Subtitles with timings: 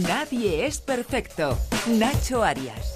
[0.00, 1.58] Nadie es perfecto.
[1.86, 2.94] Nacho Arias.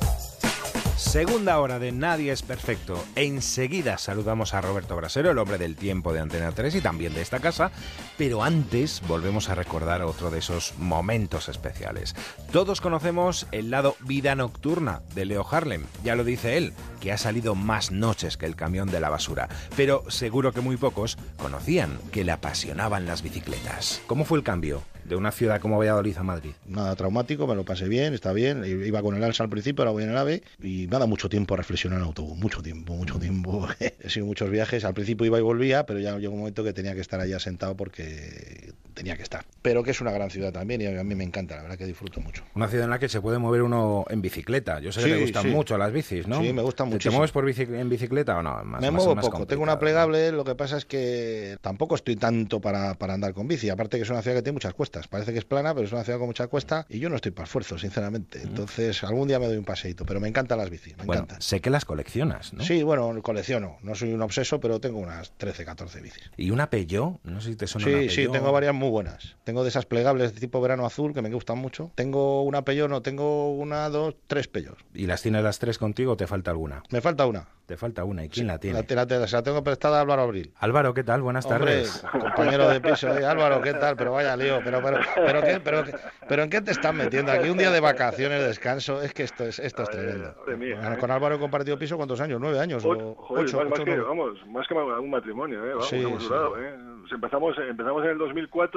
[0.96, 3.04] Segunda hora de Nadie es Perfecto.
[3.16, 7.20] Enseguida saludamos a Roberto Brasero, el hombre del tiempo de Antena 3 y también de
[7.20, 7.70] esta casa,
[8.16, 12.14] pero antes volvemos a recordar otro de esos momentos especiales.
[12.50, 17.18] Todos conocemos el lado vida nocturna de Leo Harlem, ya lo dice él, que ha
[17.18, 21.98] salido más noches que el camión de la basura, pero seguro que muy pocos conocían
[22.10, 24.00] que le apasionaban las bicicletas.
[24.06, 24.82] ¿Cómo fue el cambio?
[25.08, 26.52] De una ciudad como Valladolid a Madrid?
[26.66, 28.64] Nada traumático, me lo pasé bien, está bien.
[28.64, 31.54] Iba con el alza al principio, ahora voy en el AVE y nada, mucho tiempo
[31.54, 33.68] a reflexionar en autobús, mucho tiempo, mucho tiempo.
[34.00, 36.72] He sido muchos viajes, al principio iba y volvía, pero ya llegó un momento que
[36.72, 39.44] tenía que estar allá sentado porque tenía que estar.
[39.62, 41.84] Pero que es una gran ciudad también y a mí me encanta, la verdad que
[41.84, 42.42] disfruto mucho.
[42.54, 44.80] Una ciudad en la que se puede mover uno en bicicleta.
[44.80, 46.40] Yo sé que te gustan mucho las bicis, ¿no?
[46.40, 47.08] Sí, me gustan mucho.
[47.08, 48.64] ¿Te mueves por en bicicleta o no?
[48.64, 49.46] me muevo poco.
[49.46, 53.46] Tengo una plegable, lo que pasa es que tampoco estoy tanto para, para andar con
[53.46, 53.68] bici.
[53.68, 55.06] Aparte que es una ciudad que tiene muchas cuestas.
[55.08, 57.32] Parece que es plana, pero es una ciudad con mucha cuesta y yo no estoy
[57.32, 58.40] para esfuerzo, sinceramente.
[58.42, 61.60] Entonces, algún día me doy un paseíto, pero me encantan las bicis, me bueno, Sé
[61.60, 62.64] que las coleccionas, ¿no?
[62.64, 63.76] Sí, bueno, colecciono.
[63.82, 66.30] No soy un obseso, pero tengo unas 13, 14 bicis.
[66.36, 67.20] ¿Y una Peugeot?
[67.24, 69.36] No sé si te suena Sí, sí, tengo varias muy buenas.
[69.44, 71.90] Tengo de esas plegables de tipo verano azul que me gustan mucho.
[71.94, 74.78] Tengo una Peugeot, no, tengo una, dos, tres Peugeot.
[74.94, 76.82] ¿Y las tienes las tres contigo o te falta alguna?
[76.90, 77.48] Me falta una.
[77.66, 78.24] Te falta una.
[78.24, 78.80] ¿Y quién la tiene?
[78.88, 80.52] La, la, la, tengo prestada a Álvaro Abril.
[80.58, 81.22] Álvaro, ¿qué tal?
[81.22, 82.04] Buenas tardes.
[82.12, 83.08] compañero de piso.
[83.18, 83.24] ¿eh?
[83.24, 83.96] Álvaro, ¿qué tal?
[83.96, 84.60] Pero vaya lío.
[84.62, 85.84] Pero, pero, pero, ¿qué, pero,
[86.28, 87.32] pero, ¿en qué te estás metiendo?
[87.32, 89.02] Aquí un día de vacaciones, descanso.
[89.02, 90.32] Es que esto es, esto es tremendo.
[90.46, 90.96] ¿eh?
[91.00, 92.40] Con Álvaro he compartido piso cuántos años?
[92.40, 92.84] ¿Nueve años?
[92.84, 95.64] o, ocho, más, que, vamos, más que un matrimonio.
[95.64, 95.70] ¿eh?
[95.70, 96.96] Vamos, sí, ¿eh?
[97.12, 98.75] Empezamos, empezamos en el 2004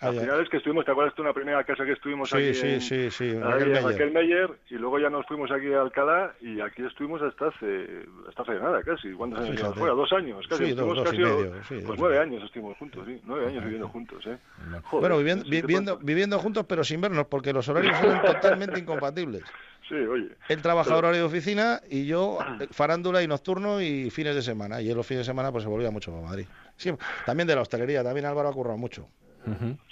[0.00, 2.54] al final es que estuvimos, ¿te acuerdas de una primera casa que estuvimos sí, aquí?
[2.54, 4.50] Sí, en, sí, sí, Raquel Meyer.
[4.68, 8.54] y luego ya nos fuimos aquí a Alcalá y aquí estuvimos hasta hace, hasta hace
[8.60, 9.12] nada casi.
[9.12, 9.78] ¿Cuántos años Fíjate.
[9.78, 9.94] fuera?
[9.94, 10.66] Dos años casi.
[10.66, 13.20] Sí, dos, dos y medio, sí, pues nueve años estuvimos juntos, sí.
[13.24, 14.38] Nueve años viviendo juntos, ¿eh?
[14.82, 19.44] Joder, bueno, viviendo, viviendo, viviendo juntos pero sin vernos porque los horarios son totalmente incompatibles.
[19.88, 20.30] Sí, oye.
[20.48, 22.38] Él trabaja horario de oficina y yo
[22.72, 24.80] farándula y nocturno y fines de semana.
[24.82, 26.46] Y él los fines de semana pues se volvía mucho para Madrid.
[26.76, 26.92] Sí,
[27.24, 29.08] también de la hostelería, también Álvaro ha currado mucho.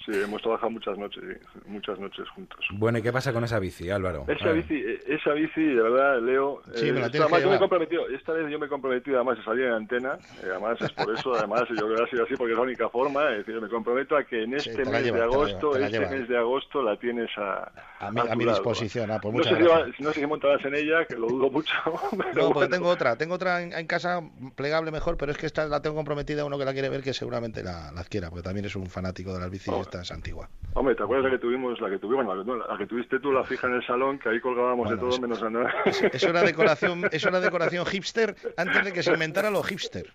[0.04, 1.22] Sí, hemos trabajado muchas noches,
[1.66, 2.59] muchas noches juntos.
[2.75, 4.25] Bueno, ¿y qué pasa con esa bici, Álvaro?
[4.28, 6.60] Esa bici, eh, esa bici, de verdad, Leo.
[6.75, 8.69] Sí, me la eh, tienes que yo me he comprometido, esta vez yo me he
[8.69, 12.03] comprometido además a salir en antena, eh, además es por eso, además yo creo que
[12.03, 14.54] ha sido así porque es la única forma, es decir, me comprometo a que en
[14.54, 17.72] este sí, mes lleva, de agosto, la este lleva, mes de agosto la tienes a,
[18.00, 19.10] a, mi, a mi disposición.
[19.10, 21.75] Ah, pues no, sé si, no sé si montarás en ella, que lo dudo mucho.
[22.10, 22.69] Pero no, porque bueno.
[22.69, 24.20] tengo otra, tengo otra en, en, casa
[24.56, 27.03] plegable mejor, pero es que esta la tengo comprometida a uno que la quiere ver
[27.03, 29.78] que seguramente la, la adquiera, porque también es un fanático de las bicis Oh.
[29.78, 30.49] y esta es antigua.
[30.77, 33.44] Hombre, ¿te acuerdas la que tuvimos, la que tuvimos, la, la que tuviste tú, la
[33.44, 35.72] fija en el salón, que ahí colgábamos Bueno, de todo eso- menos a nada?
[36.12, 40.12] Eso era decoración, eso era decoración hipster antes de que se inventara lo hipster.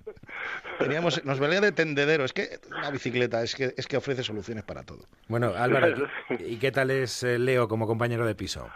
[0.77, 2.25] Teníamos, nos valía de tendedero.
[2.25, 5.05] Es que una bicicleta es que, es que ofrece soluciones para todo.
[5.29, 6.07] Bueno, Álvaro,
[6.39, 8.67] ¿y qué tal es eh, Leo como compañero de piso?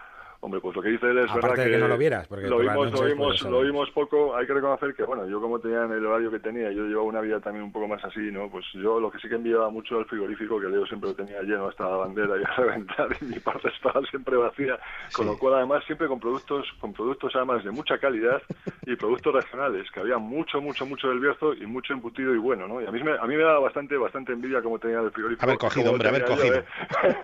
[0.44, 2.48] Hombre, pues lo que dice él es Aparte verdad de que no lo vieras, porque
[2.50, 4.36] lo vimos, lo noches, vimos, pues, lo vimos poco.
[4.36, 7.08] Hay que reconocer que, bueno, yo como tenía en el horario que tenía, yo llevaba
[7.08, 8.50] una vida también un poco más así, ¿no?
[8.50, 11.42] Pues yo lo que sí que enviaba mucho al frigorífico, que Leo siempre lo tenía
[11.44, 14.78] lleno hasta la bandera y a reventar, y mi parte estaba siempre vacía,
[15.16, 15.32] con Sí.
[15.32, 18.42] lo cual además siempre con productos, con productos además de mucha calidad
[18.86, 22.68] y productos regionales, que había mucho, mucho, mucho del Bierzo y mucho embutido y bueno,
[22.68, 22.82] ¿no?
[22.82, 25.46] Y a mí me, a mí me daba bastante, bastante envidia como tenía el frigorífico.
[25.46, 26.66] Haber cogido, hombre, haber tenía yo, ¿eh?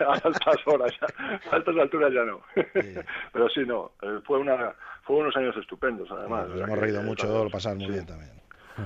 [0.08, 0.92] a altas horas,
[1.50, 2.40] a altas alturas ya no.
[3.32, 6.46] Pero sí, no, eh, fue una fue unos años estupendos además.
[6.54, 7.92] Hemos reído que mucho, lo pasamos muy sí.
[7.92, 8.40] bien también.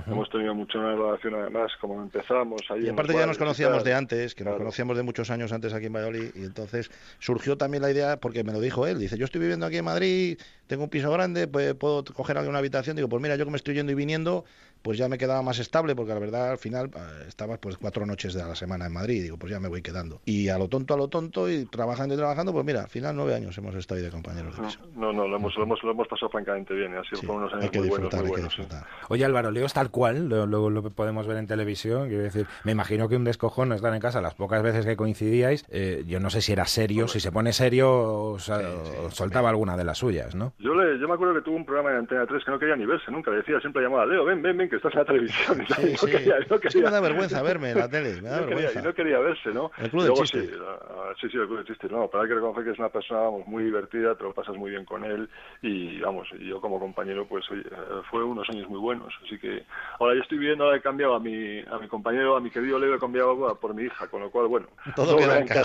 [0.07, 2.81] Hemos tenido mucha una relación además, como empezamos ahí.
[2.81, 4.57] Y en aparte ya nos conocíamos de antes, que nos Claro.
[4.57, 8.43] conocíamos de muchos años antes aquí en Valladolid, y entonces surgió también la idea, porque
[8.43, 11.47] me lo dijo él, dice, yo estoy viviendo aquí en Madrid, tengo un piso grande,
[11.47, 14.45] pues puedo coger alguna habitación, digo, pues mira, yo que me estoy yendo y viniendo,
[14.81, 18.05] pues ya me quedaba más estable, porque la verdad al final eh, estaba pues cuatro
[18.05, 20.21] noches de la semana en Madrid, digo, pues ya me voy quedando.
[20.25, 23.15] Y a lo tonto, a lo tonto, y trabajando y trabajando, pues mira, al final
[23.15, 24.79] nueve años hemos estado ahí de compañeros de piso.
[24.95, 26.93] No, no, lo hemos, lo hemos, lo hemos pasado francamente bien.
[26.93, 28.53] y Ha sido Sí, por unos años hay que muy buenos, muy hay que buenos.
[28.53, 28.61] sí.
[28.61, 28.87] disfrutar.
[29.09, 32.07] Oye, Álvaro, Leo es tal cual, lo, lo- lo podemos ver en televisión.
[32.07, 35.65] Quiero decir, me imagino que un descojón estar en casa las pocas veces que coincidíais.
[35.69, 37.91] eh, yo no sé si era serio, si se pone serio,
[38.33, 40.53] os, Sí, sí, os soltaba alguna de las suyas, ¿no?
[40.57, 42.77] Yo, le, yo me acuerdo que tuvo un programa en Antena 3 que no quería
[42.77, 43.29] ni verse nunca.
[43.29, 45.61] Le decía, siempre llamaba, Leo, ven, ven, ven, que estás en la televisión.
[45.61, 46.11] Y Sí, no sí.
[46.11, 48.55] quería, no Es que me da vergüenza verme en la tele, me da no quería,
[48.67, 48.79] vergüenza.
[48.79, 49.69] y no quería verse, ¿no?
[49.77, 50.47] El club Y del luego chiste.
[50.47, 51.87] Sí, ah, sí, sí, el club del chiste.
[51.89, 54.55] No, pero hay que reconocer que es una persona vamos, muy divertida, te lo pasas
[54.55, 55.29] muy bien con él
[55.61, 59.13] y, vamos, y yo como compañero, pues oye, eh, fue unos años muy buenos.
[59.25, 59.61] Así que
[59.99, 62.79] ahora yo estoy viviendo, ahora he cambiado a mi, a mi compañero, a mi querido
[62.79, 65.47] Leo, he cambiado a- por mi hija, con lo cual, bueno, Todo queda en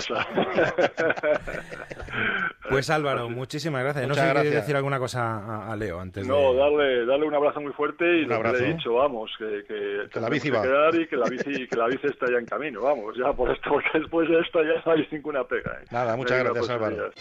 [2.69, 4.07] Pues Álvaro, muchísimas gracias.
[4.07, 4.53] no sé gracias.
[4.53, 8.33] decir alguna cosa a, Leo antes no, darle, darle un abrazo muy fuerte y un
[8.33, 8.57] abrazo.
[8.57, 10.61] le he dicho, vamos, que, que, que la bici va.
[10.61, 13.51] quedar y que la bici, que la bici está ya en camino, vamos, ya por
[13.51, 15.79] esto, porque después de esto ya no hay ninguna pega.
[15.81, 15.85] ¿eh?
[15.91, 17.11] Nada, muchas gracias Álvaro.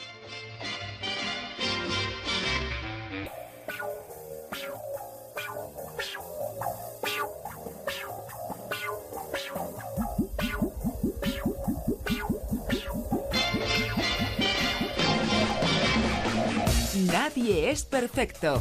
[16.95, 18.61] Nadie es perfecto.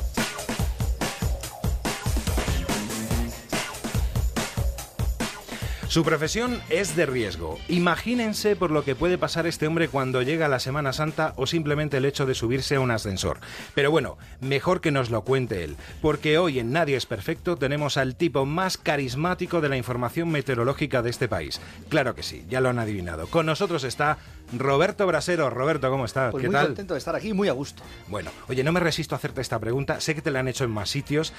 [5.90, 7.58] Su profesión es de riesgo.
[7.68, 11.98] Imagínense por lo que puede pasar este hombre cuando llega la Semana Santa o simplemente
[11.98, 13.40] el hecho de subirse a un ascensor.
[13.74, 17.98] Pero bueno, mejor que nos lo cuente él, porque hoy en Nadie es Perfecto tenemos
[17.98, 21.60] al tipo más carismático de la información meteorológica de este país.
[21.90, 23.26] Claro que sí, ya lo han adivinado.
[23.26, 24.20] Con nosotros está
[24.58, 25.50] Roberto Brasero.
[25.50, 26.32] Roberto, ¿cómo estás?
[26.32, 26.68] Pues ¿Qué muy tal?
[26.68, 27.84] contento de estar aquí, muy a gusto.
[28.08, 30.00] Bueno, oye, no me resisto a hacerte esta pregunta.
[30.02, 31.34] Sé que te la han hecho en más sitios,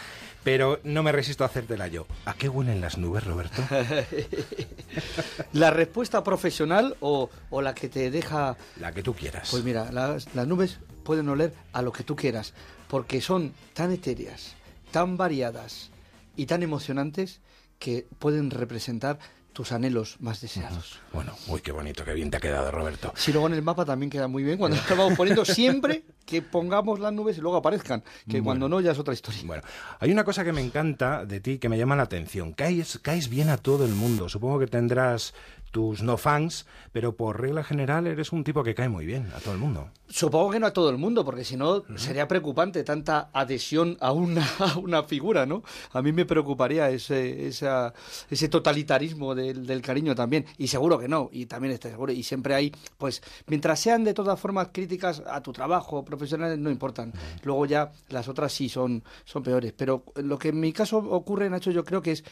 [0.45, 2.07] pero no me resisto a hacértela yo.
[2.25, 3.63] ¿A qué huelen las nubes, Roberto?
[5.53, 8.57] ¿La respuesta profesional o, o la que te deja...?
[8.79, 9.49] La que tú quieras.
[9.51, 12.55] Pues mira, las, las nubes pueden oler a lo que tú quieras,
[12.89, 14.55] porque son tan etéreas,
[14.93, 15.91] tan variadas
[16.37, 17.41] y tan emocionantes
[17.79, 19.19] que pueden representar
[19.61, 21.01] tus anhelos más deseados.
[21.13, 23.13] Bueno, uy, qué bonito, qué bien te ha quedado, Roberto.
[23.15, 26.41] Si luego en el mapa también queda muy bien cuando lo vamos poniendo siempre que
[26.41, 29.43] pongamos las nubes y luego aparezcan, que cuando no ya es otra historia.
[29.45, 29.63] Bueno,
[29.99, 32.55] hay una cosa que me encanta de ti, que me llama la atención.
[32.55, 34.31] Caes, caes bien a todo el mundo.
[34.31, 35.35] Supongo que tendrás
[35.71, 39.41] tus no fans, pero por regla general eres un tipo que cae muy bien a
[39.41, 39.91] todo el mundo.
[40.09, 44.13] Supongo que no a todo el mundo, porque si no sería preocupante tanta adhesión a
[44.13, 45.63] una, a una figura, ¿no?
[45.93, 47.95] A mí me preocuparía ese, esa,
[48.29, 52.23] ese totalitarismo del, del cariño también, y seguro que no, y también estoy seguro, y
[52.23, 57.13] siempre hay, pues, mientras sean de todas formas críticas a tu trabajo profesional, no importan.
[57.45, 61.49] Luego ya las otras sí son, son peores, pero lo que en mi caso ocurre,
[61.49, 62.25] Nacho, yo creo que es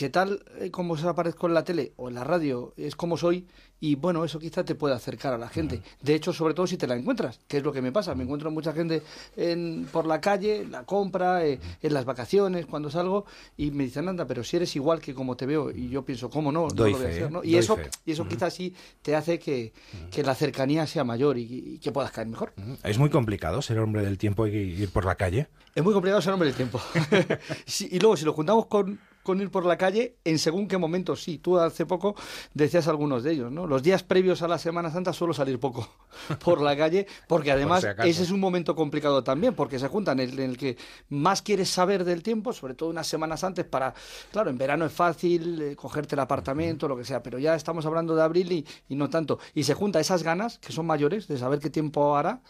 [0.00, 3.18] que tal eh, como se aparezco en la tele o en la radio es como
[3.18, 3.46] soy
[3.80, 5.82] y bueno, eso quizá te puede acercar a la gente.
[6.02, 8.14] De hecho, sobre todo si te la encuentras, que es lo que me pasa.
[8.14, 9.02] Me encuentro mucha gente
[9.36, 13.24] en, por la calle, en la compra, eh, en las vacaciones, cuando salgo,
[13.56, 15.70] y me dicen, anda, pero si eres igual que como te veo.
[15.70, 16.68] Y yo pienso, ¿cómo no?
[16.68, 17.42] No Doy lo voy a fe, hacer, ¿no?
[17.42, 17.90] Y eso, fe.
[18.04, 19.72] y eso quizás sí te hace que,
[20.10, 22.52] que la cercanía sea mayor y, y que puedas caer mejor.
[22.82, 25.48] Es muy complicado ser hombre del tiempo y ir por la calle.
[25.74, 26.80] Es muy complicado ser hombre del tiempo.
[27.66, 30.78] Sí, y luego, si lo juntamos con, con ir por la calle, en según qué
[30.78, 31.38] momento, sí.
[31.38, 32.14] Tú hace poco
[32.54, 33.66] decías algunos de ellos, ¿no?
[33.70, 35.88] Los días previos a la Semana Santa suelo salir poco
[36.44, 40.18] por la calle, porque además si ese es un momento complicado también, porque se juntan
[40.18, 40.76] en el, en el que
[41.08, 43.94] más quieres saber del tiempo, sobre todo unas semanas antes, para.
[44.32, 47.86] Claro, en verano es fácil eh, cogerte el apartamento, lo que sea, pero ya estamos
[47.86, 49.38] hablando de abril y, y no tanto.
[49.54, 52.40] Y se junta esas ganas, que son mayores, de saber qué tiempo hará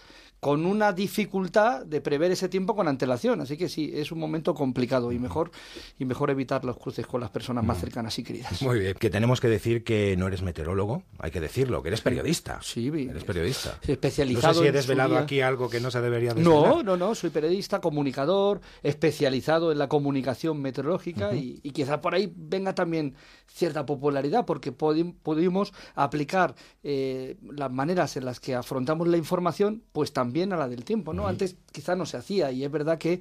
[0.41, 3.41] con una dificultad de prever ese tiempo con antelación.
[3.43, 5.51] Así que sí, es un momento complicado y mejor,
[5.99, 8.63] y mejor evitar los cruces con las personas más cercanas y queridas.
[8.63, 8.95] Muy bien.
[8.95, 12.59] Que tenemos que decir que no eres meteorólogo, hay que decirlo, que eres periodista.
[12.63, 13.79] Sí, Eres periodista.
[13.87, 16.69] especializado No sé si he desvelado aquí algo que no se debería desvelar.
[16.69, 22.15] No, no, no, soy periodista, comunicador, especializado en la comunicación meteorológica y, y quizá por
[22.15, 23.15] ahí venga también
[23.52, 30.12] cierta popularidad porque pudimos aplicar eh, las maneras en las que afrontamos la información pues
[30.12, 31.26] también a la del tiempo, ¿no?
[31.26, 33.20] Antes quizá no se hacía y es verdad que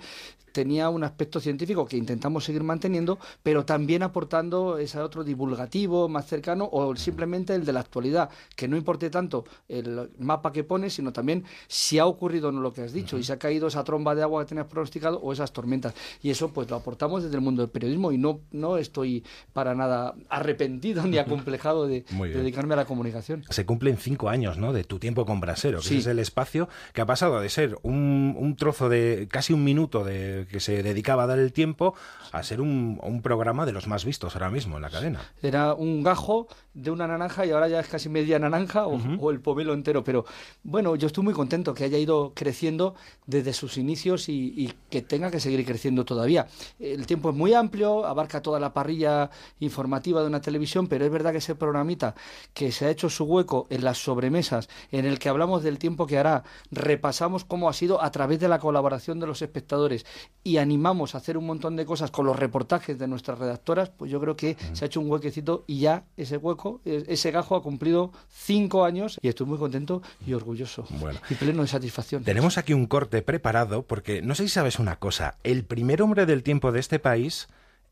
[0.51, 6.25] tenía un aspecto científico que intentamos seguir manteniendo, pero también aportando ese otro divulgativo más
[6.28, 10.94] cercano o simplemente el de la actualidad, que no importe tanto el mapa que pones,
[10.94, 13.84] sino también si ha ocurrido no lo que has dicho y se ha caído esa
[13.84, 15.94] tromba de agua que tenías pronosticado o esas tormentas.
[16.22, 19.75] Y eso pues lo aportamos desde el mundo del periodismo y no, no estoy para
[19.75, 23.44] nada arrepentido ni acomplejado de, dedicarme a la comunicación.
[23.50, 24.74] Se cumplen cinco años, ¿no?
[24.74, 25.98] De tu tiempo con Brasero, que Sí.
[25.98, 30.03] es el espacio que ha pasado de ser un, un trozo de casi un minuto
[30.03, 31.96] de que se dedicaba a dar el tiempo
[32.32, 35.22] a ser un, un programa de los más vistos ahora mismo en la cadena.
[35.41, 39.32] Era un gajo de una naranja y ahora ya es casi media naranja o, o
[39.32, 40.03] el pomelo entero.
[40.03, 40.25] Pero
[40.63, 45.01] bueno, yo estoy muy contento que haya ido creciendo desde sus inicios y, y que
[45.01, 46.48] tenga que seguir creciendo todavía.
[46.79, 49.29] El tiempo es muy amplio, abarca toda la parrilla
[49.60, 52.15] informativa de una televisión, pero es verdad que ese programita
[52.53, 56.08] que se ha hecho su hueco en las sobremesas, en el que hablamos del tiempo
[56.08, 60.06] que hará, repasamos cómo ha sido a través de la colaboración de los espectadores
[60.41, 64.09] y animamos a hacer un montón de cosas con los reportajes de nuestras redactoras, pues
[64.09, 67.55] yo creo que se ha hecho un huequecito y ya ese hueco, e- ese gajo
[67.57, 71.19] ha cumplido cinco años y estoy muy contento y orgulloso Bueno.
[71.29, 72.24] y pleno de satisfacción.
[72.24, 76.25] Tenemos aquí un corte preparado porque no sé si sabes una cosa, el primer hombre
[76.25, 77.48] del tiempo de este país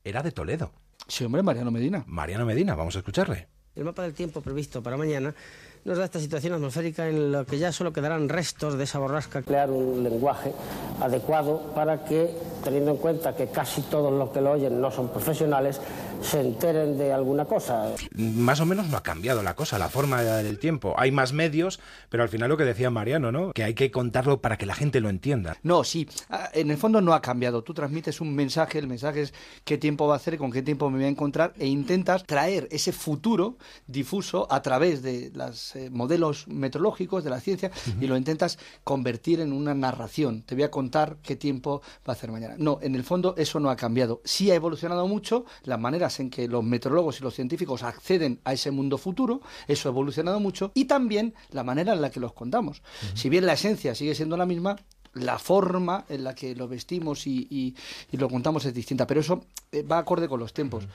[0.05, 0.71] era de Toledo,
[1.09, 2.03] Sí, hombre, Mariano Medina.
[2.07, 3.47] Mariano Medina, vamos a escucharle.
[3.75, 5.35] El mapa del tiempo previsto para mañana
[5.87, 9.41] nos da esta situación atmosférica en la que ya solo quedarán restos de esa borrasca.
[9.41, 10.51] Crear un lenguaje
[10.99, 12.29] adecuado para que,
[12.61, 15.79] teniendo en cuenta que casi todos los que lo oyen no son profesionales,
[16.21, 17.93] se enteren de alguna cosa.
[18.11, 20.93] Más o menos no ha cambiado la cosa, la forma del tiempo.
[20.97, 21.79] Hay más medios,
[22.09, 23.53] pero al final lo que decía Mariano, ¿no?
[23.53, 25.55] Que hay que contarlo para que la gente lo entienda.
[25.63, 27.63] No, sí, ah, en el fondo no ha cambiado.
[27.63, 30.89] Tú transmites un mensaje, el mensaje es qué tiempo va a hacer, con qué tiempo
[30.89, 35.89] me voy a encontrar e intentas traer ese futuro difuso a través de los eh,
[35.89, 40.41] modelos meteorológicos, de la ciencia, y lo intentas convertir en una narración.
[40.43, 42.55] Te voy a contar qué tiempo va a hacer mañana.
[42.57, 44.21] No, en el fondo eso no ha cambiado.
[44.23, 48.53] Sí ha evolucionado mucho la manera en que los meteorólogos y los científicos acceden a
[48.53, 52.33] ese mundo futuro, eso ha evolucionado mucho, y también la manera en la que los
[52.33, 52.81] contamos.
[53.13, 54.77] Si bien la esencia sigue siendo la misma,
[55.13, 57.75] la forma en la que lo vestimos y,
[58.11, 60.85] lo contamos es distinta, pero eso eh, va acorde con los tiempos.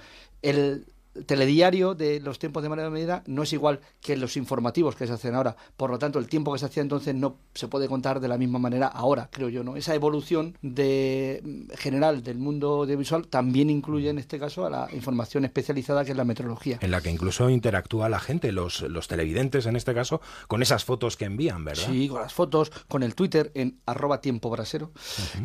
[0.41, 0.87] El
[1.27, 5.13] telediario de los tiempos de María Medina no es igual que los informativos que se
[5.13, 5.57] hacen ahora.
[5.77, 8.39] Por lo tanto, el tiempo que se hacía entonces no se puede contar de la
[8.39, 9.77] misma manera ahora, creo yo, ¿no?
[9.77, 14.89] Esa evolución de mm, general del mundo audiovisual también incluye en este caso a la
[14.93, 16.79] información especializada que es la meteorología.
[16.81, 20.85] En la que incluso interactúa la gente, los, los televidentes en este caso, con esas
[20.85, 21.85] fotos que envían, ¿verdad?
[21.87, 24.93] Sí, con las fotos, con el Twitter en arroba tiempo brasero,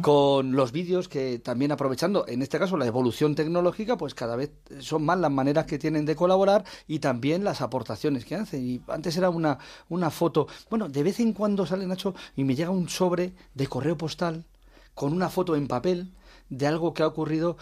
[0.01, 4.51] con los vídeos que también aprovechando, en este caso, la evolución tecnológica, pues cada vez
[4.79, 8.67] son más las maneras que tienen de colaborar y también las aportaciones que hacen.
[8.67, 9.57] Y antes era una,
[9.89, 13.67] una foto, bueno, de vez en cuando sale Nacho y me llega un sobre de
[13.67, 14.45] correo postal
[14.93, 16.11] con una foto en papel
[16.49, 17.57] de algo que ha ocurrido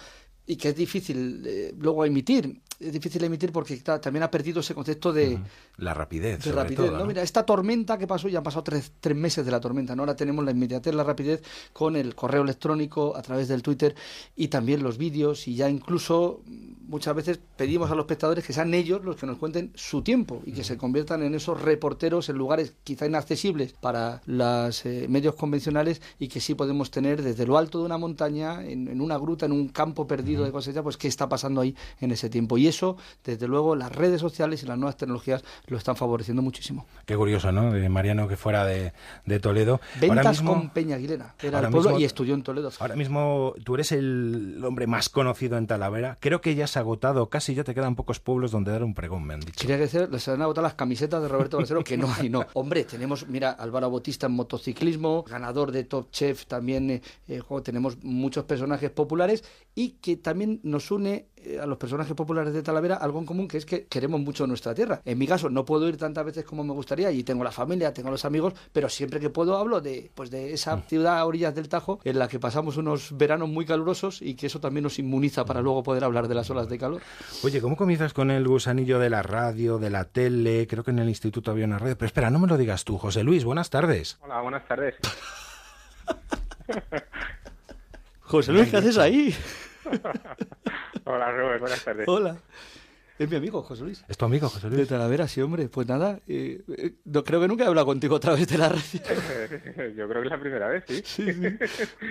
[0.48, 4.74] y que es difícil eh, luego emitir es difícil emitir porque también ha perdido ese
[4.74, 5.40] concepto de...
[5.78, 6.44] La rapidez.
[6.44, 7.06] De rapidez, ¿no?
[7.06, 10.04] Mira, esta tormenta que pasó, ya han pasado tres, tres, meses de la tormenta, ¿no?
[10.04, 11.42] Ahora tenemos la inmediatez, la rapidez
[11.74, 13.96] con el correo electrónico a través del Twitter
[14.36, 16.42] y también los vídeos y ya incluso
[16.88, 20.42] muchas veces pedimos a los espectadores que sean ellos los que nos cuenten su tiempo
[20.46, 25.36] y que se conviertan en esos reporteros en lugares quizá inaccesibles para los eh, medios
[25.36, 29.46] convencionales y que sí podemos tener desde lo alto de una montaña, en, una gruta,
[29.46, 32.58] en un campo perdido de cosecha, pues qué está pasando ahí en ese tiempo.
[32.58, 36.86] Y eso, desde luego, las redes sociales y las nuevas tecnologías lo están favoreciendo muchísimo.
[37.06, 37.72] Qué curioso, ¿no?
[37.72, 38.94] De Mariano que fuera de,
[39.40, 39.82] Toledo.
[40.00, 42.72] Ventas con Peña Aguilera, era el pueblo y estudió en Toledo.
[42.80, 46.18] Ahora mismo tú eres el hombre más conocido en Talavera.
[46.20, 48.94] Creo que ya se ha agotado, casi ya te quedan pocos pueblos donde dar un
[48.94, 49.60] pregón, me han dicho.
[49.60, 52.46] Quería decir, les han agotado las camisetas de Roberto Brasero, que no hay, no.
[52.54, 58.04] Hombre, tenemos, mira, Álvaro Bautista en motociclismo, ganador de Top Chef, también eh, eh tenemos
[58.04, 59.44] muchos personajes populares
[59.74, 61.28] y que también nos une
[61.62, 64.74] a los personajes populares de Talavera algo en común que es que queremos mucho nuestra
[64.74, 65.02] tierra.
[65.06, 67.94] En mi caso no puedo ir tantas veces como me gustaría y tengo la familia,
[67.94, 70.84] tengo los amigos, pero siempre que puedo hablo de pues de esa mm.
[70.84, 74.48] ciudad a orillas del Tajo en la que pasamos unos veranos muy calurosos y que
[74.48, 77.02] eso también nos inmuniza para luego poder hablar de las olas de calor.
[77.44, 80.68] Oye, ¿cómo comienzas con el gusanillo de la radio, de la tele?
[80.68, 82.98] Creo que en el instituto había una radio, pero espera, no me lo digas tú,
[82.98, 84.18] José Luis, buenas tardes.
[84.22, 84.96] Hola, buenas tardes.
[88.22, 89.36] José Luis, ¿qué haces ahí?
[91.06, 92.08] Hola, Robert, buenas tardes.
[92.08, 92.38] Hola.
[93.18, 94.04] Es mi amigo, José Luis.
[94.10, 94.80] ¿Es tu amigo, José Luis?
[94.82, 95.70] De Talavera, sí, hombre.
[95.70, 98.68] Pues nada, eh, eh, no, creo que nunca he hablado contigo otra vez de la
[98.68, 98.82] radio.
[99.96, 101.02] Yo creo que es la primera vez, sí.
[101.06, 101.26] sí,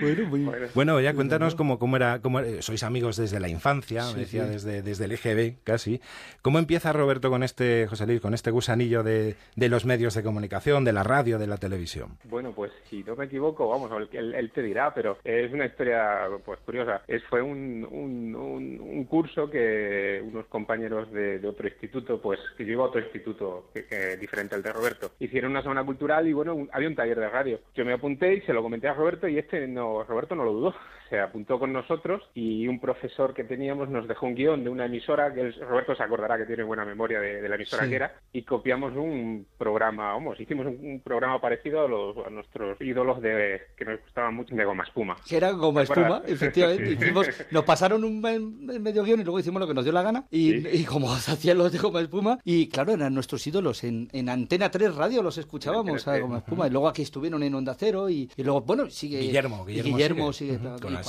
[0.01, 0.49] Bueno, muy...
[0.73, 4.81] bueno, ya cuéntanos cómo, cómo era, cómo, sois amigos desde la infancia, me decía, Desde,
[4.81, 6.01] desde el EGB casi.
[6.41, 10.23] ¿Cómo empieza Roberto con este, José Luis, con este gusanillo de, de los medios de
[10.23, 12.17] comunicación, de la radio, de la televisión?
[12.23, 16.21] Bueno, pues si no me equivoco, vamos, él, él te dirá, pero es una historia
[16.43, 17.03] pues curiosa.
[17.07, 22.73] Es, fue un, un, un curso que unos compañeros de, otro instituto, pues que yo
[22.73, 25.11] iba a otro instituto que, diferente al de Roberto.
[25.19, 27.59] Hicieron una semana cultural y bueno, había un taller de radio.
[27.75, 30.53] Yo me apunté y se lo comenté a Roberto y este no, Roberto no lo
[30.53, 30.75] dudó
[31.09, 34.85] se apuntó con nosotros y un profesor que teníamos nos dejó un guion de una
[34.85, 38.43] emisora, que Roberto se acordará que tiene buena memoria de, la emisora que era, y
[38.43, 43.85] copiamos un programa, vamos, hicimos un, programa parecido a, los, a nuestros ídolos de que
[43.85, 45.15] nos gustaban mucho de Goma Espuma.
[45.27, 47.13] Que era Goma Espuma, efectivamente.
[47.51, 50.83] nos pasaron un, medio guion y luego hicimos lo que nos dio la gana y,
[50.85, 53.83] como hacían los de Goma Espuma, y claro, eran nuestros ídolos.
[53.83, 56.67] En, en Antena 3 Radio los escuchábamos a Goma Espuma.
[56.67, 59.19] Y luego aquí estuvieron en Onda Cero y, luego, bueno, sigue...
[59.19, 60.59] Guillermo, Guillermo, sigue,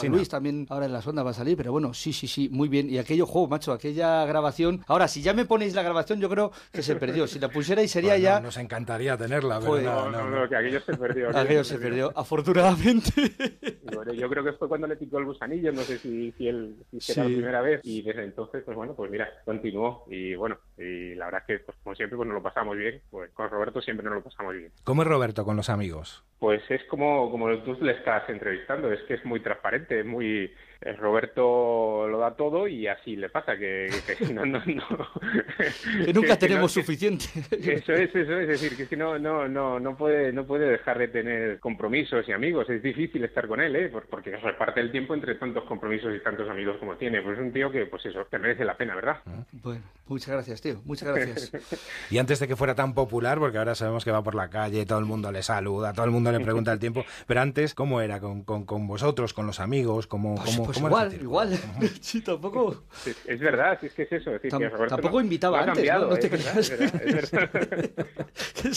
[0.09, 2.69] Luis también ahora en la sonda va a salir, pero bueno, sí, sí, sí, muy
[2.69, 2.89] bien.
[2.89, 4.85] Y aquello juego, macho, aquella grabación.
[4.87, 7.27] Ahora, si ya me ponéis la grabación, yo creo que se perdió.
[7.27, 8.41] Si la pusierais sería ya.
[8.41, 11.37] Nos encantaría tenerla, pero no, no, no, que aquello se perdió.
[11.37, 13.11] aquello se perdió, afortunadamente.
[13.87, 16.77] Bueno, yo creo que fue cuando le picó el gusanillo, no sé si, si, él,
[16.99, 17.81] si era la primera vez.
[17.85, 20.05] Y desde entonces, pues bueno, pues mira, continuó.
[20.09, 23.01] Y bueno, y la verdad es que, pues, como siempre, pues nos lo pasamos bien.
[23.11, 24.73] Pues con Roberto siempre nos lo pasamos bien.
[24.85, 26.25] ¿Cómo es Roberto con los amigos?
[26.39, 30.55] Pues es como, como tú le estás entrevistando, es que es muy transparente, muy eh,
[30.81, 35.09] Roberto lo da todo y así le pasa, que, que no, no, no.
[36.05, 37.27] que nunca tenemos suficiente.
[37.51, 40.99] Eso es, eso es, decir, que si no, no, no, no puede, no puede dejar
[40.99, 43.93] de tener compromisos y amigos, es difícil estar con él, ¿eh?
[44.11, 47.53] porque reparte el tiempo entre tantos compromisos y tantos amigos como tiene, pues es un
[47.53, 49.17] tío que, pues eso, te merece la pena, ¿verdad?
[49.53, 51.89] Bueno, muchas gracias, tío, muchas gracias.
[52.11, 54.85] y antes de que fuera tan popular, porque ahora sabemos que va por la calle,
[54.85, 58.01] todo el mundo le saluda, todo el mundo le pregunta el tiempo, pero antes, ¿cómo
[58.01, 60.07] era con, con, con vosotros, con los amigos?
[60.07, 61.49] ¿Cómo, pues, cómo, pues cómo igual, igual,
[62.01, 62.85] sí, tampoco...
[62.93, 65.57] Sí, es verdad, es que es eso, es decir, Tam que Roberto tampoco no, invitaba
[65.59, 66.11] no antes, cambiado, ¿no?
[66.11, 67.51] No te es verdad, es verdad, es verdad.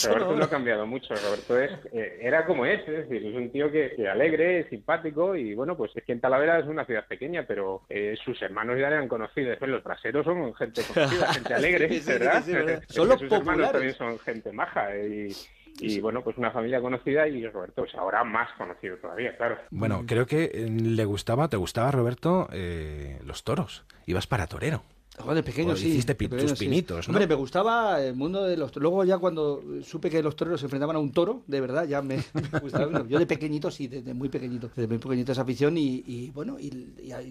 [0.04, 3.50] Roberto no ha cambiado mucho, Roberto es, eh, era como es, es decir, es un
[3.50, 7.06] tío que, que alegre, simpático y bueno, pues es que en Talavera es una ciudad
[7.06, 11.32] pequeña, pero eh, sus hermanos ya le han conocido, después los traseros son gente conocida,
[11.34, 12.42] gente alegre, Sí, sí, ¿verdad?
[12.44, 12.82] sí, ¿verdad?
[12.88, 15.34] Es Son los sus hermanos también son gente maja y,
[15.78, 19.58] y bueno, pues una familia conocida y Roberto pues ahora más conocido todavía, claro.
[19.70, 23.84] Bueno, creo que eh, le gustaba, te gustaba, Roberto, eh, los toros.
[24.06, 24.82] Ibas para torero.
[25.22, 25.88] Joder, de pequeño sí.
[25.88, 26.64] hiciste pi- pequeño tus sí.
[26.66, 27.12] pinitos, ¿no?
[27.12, 30.66] Hombre, me gustaba el mundo de los Luego ya cuando supe que los toreros se
[30.66, 32.16] enfrentaban a un toro, de verdad, ya me,
[32.52, 33.06] me gustaba.
[33.08, 34.68] Yo de pequeñito sí, desde muy pequeñito.
[34.74, 36.70] Desde muy pequeñito esa afición y, y, bueno, y,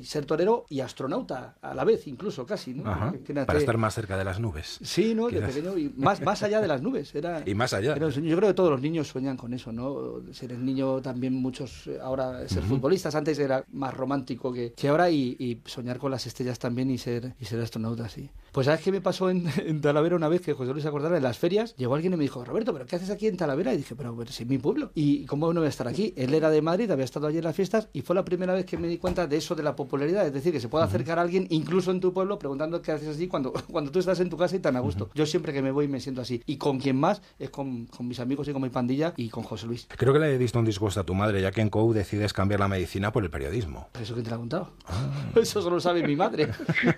[0.04, 2.90] ser torero y astronauta a la vez, incluso casi, ¿no?
[2.90, 4.80] Ajá, Que- que nace- para estar más cerca de las nubes.
[4.82, 5.28] Sí, ¿no?
[5.30, 7.14] De pequeño y más, más allá de las nubes.
[7.16, 7.96] Era, Y más allá.
[7.96, 8.30] era un sueño.
[8.30, 10.22] Yo creo que todos los niños sueñan con eso, ¿no?
[10.32, 14.88] Si eres niño también muchos eh, ahora ser futbolistas, antes era más romántico que, que
[14.90, 17.79] ahora y, y soñar con las estrellas también y ser, y ser astronauta,
[18.10, 18.30] sí.
[18.52, 21.18] Pues ¿sabes qué me pasó en, en Talavera una vez que José Luis acordará?
[21.18, 23.74] En las ferias llegó alguien y me dijo, Roberto, ¿pero qué haces aquí en Talavera?
[23.74, 24.92] Y dije, pero, pero si es mi pueblo.
[24.96, 26.14] ¿Y cómo no voy a estar aquí?
[26.18, 28.66] Él era de Madrid, había estado allí en las fiestas y fue la primera vez
[28.66, 30.26] que me di cuenta de eso de la popularidad.
[30.26, 33.16] Es decir, que se puede acercar a alguien incluso en tu pueblo preguntando qué haces
[33.16, 35.10] allí cuando, cuando tú estás en tu casa y tan a gusto.
[35.14, 36.42] Yo siempre que me voy me siento así.
[36.46, 39.44] Y con quien más es con, con mis amigos y con mi pandilla y con
[39.44, 39.88] José Luis.
[39.96, 42.60] Creo que le diste un disgusto a tu madre, ya que en COU decides cambiar
[42.60, 43.90] la medicina por el periodismo.
[43.92, 44.72] ¿Pero eso quién te lo ha contado?
[45.36, 46.50] Eso solo sabe mi madre.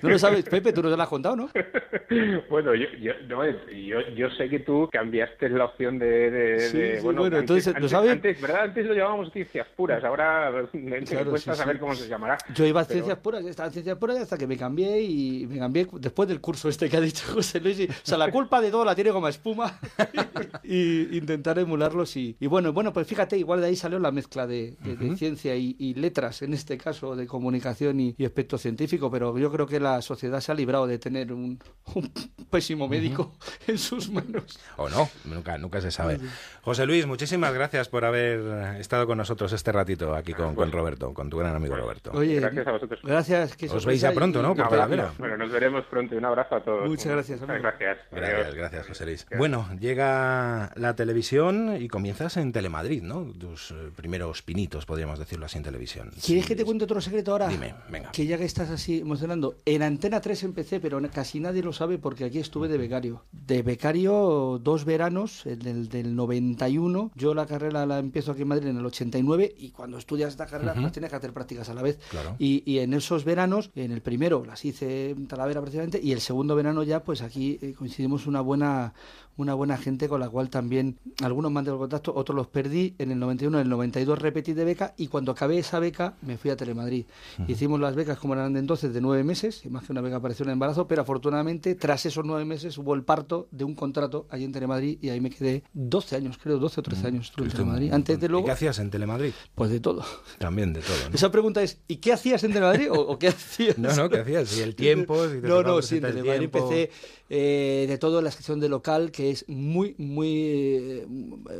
[0.02, 0.71] ¿No lo sabes, Pepe?
[0.74, 1.50] ¿Tú no te lo has contado, no?
[2.50, 6.30] Bueno, yo, yo, no, yo, yo sé que tú cambiaste la opción de...
[6.30, 8.10] de- Sí, de- sí, bueno, bueno, antes, entonces, ¿lo antes, sabe?
[8.12, 8.62] antes, ¿verdad?
[8.64, 12.38] Antes lo llamábamos ciencias puras, ahora me, Claro, cuesta saber cómo se llamará.
[12.54, 15.48] Yo iba a Pero- ciencias puras, estaba en ciencias puras hasta que me cambié y
[15.48, 17.80] me cambié después del curso este que ha dicho José Luis.
[17.80, 19.80] y- o sea, la culpa de todo la tiene como espuma
[20.64, 24.48] y intentar emularlos y, y bueno, bueno, pues fíjate, igual de ahí salió la mezcla
[24.48, 28.58] de, de- de ciencia y, y letras, en este caso de comunicación y, y aspecto
[28.58, 31.60] científico, pero yo creo que la sociedad se ha librado de tener un,
[31.96, 32.12] un
[32.50, 33.36] pésimo médico
[33.68, 34.60] en sus manos.
[34.78, 36.20] O no, nunca, nunca se sabe.
[36.62, 41.14] José Luis, muchísimas gracias por haber estado con nosotros este ratito aquí con, con Roberto,
[41.14, 42.12] con tu gran amigo Roberto.
[42.14, 43.00] Oye, Gracias a vosotros.
[43.04, 43.56] Gracias.
[43.56, 44.56] qué Os veis ya y- pronto, ¿no?
[44.56, 44.70] Por.
[44.70, 45.12] Talavera.
[45.18, 46.16] Bueno, nos veremos pronto.
[46.16, 46.88] Un abrazo a todos.
[46.88, 47.70] Muchas gracias, Muchas amigo.
[47.80, 47.98] gracias.
[48.12, 49.26] Gracias, gracias, José Luis.
[49.38, 53.26] Bueno, llega la televisión y comienzas en Telemadrid, ¿no?
[53.34, 56.10] Tus eh, primeros pinitos, podríamos decirlo así, en televisión.
[56.24, 57.48] ¿Quieres Sí, que te cuente otro secreto ahora?
[57.48, 58.12] Dime, venga.
[58.12, 61.98] Que ya que estás así emocionando, en Antena 3 empecé, pero casi nadie lo sabe
[61.98, 63.24] porque aquí estuve de becario.
[63.32, 67.12] De becario dos veranos, el del, del 91.
[67.16, 70.46] Yo la carrera la empiezo aquí en Madrid en el 89 y cuando estudias esta
[70.46, 72.00] carrera pues tienes que hacer prácticas a la vez.
[72.10, 72.36] Claro.
[72.40, 76.22] Y, y en esos veranos, en el primero las hice en Talavera precisamente y el
[76.22, 78.94] segundo verano ya pues aquí eh, coincidimos una buena
[79.38, 83.20] una buena gente con la cual también algunos mantengo contacto, otros los perdí en el
[83.20, 86.56] 91, en el 92 repetí de beca y cuando acabé esa beca me fui a
[86.56, 87.06] Telemadrid.
[87.48, 90.20] Hicimos las becas como eran de entonces de nueve meses, y más que una beca
[90.20, 94.28] pareció un embarazo, pero afortunadamente tras esos nueve meses hubo el parto de un contrato
[94.30, 97.50] allí en Telemadrid y ahí me quedé 12 años, creo, 12 o 13 años en
[97.50, 97.94] Telemadrid.
[97.94, 98.30] Antes de montón.
[98.30, 99.32] ¿Y luego, qué hacías en Telemadrid?
[99.56, 100.04] pues de todo.
[100.38, 101.16] También de todo, ¿no?
[101.16, 103.78] Esa pregunta es, ¿y qué hacías en Telemadrid o, o qué hacías?
[103.78, 104.58] No, no, ¿qué hacías?
[104.58, 105.28] ¿Y el tiempo?
[105.28, 106.58] Si te no, no, sí, en Telemadrid tiempo.
[106.58, 106.92] empecé
[107.34, 111.08] eh, de todo la sección de local, que es muy, muy eh,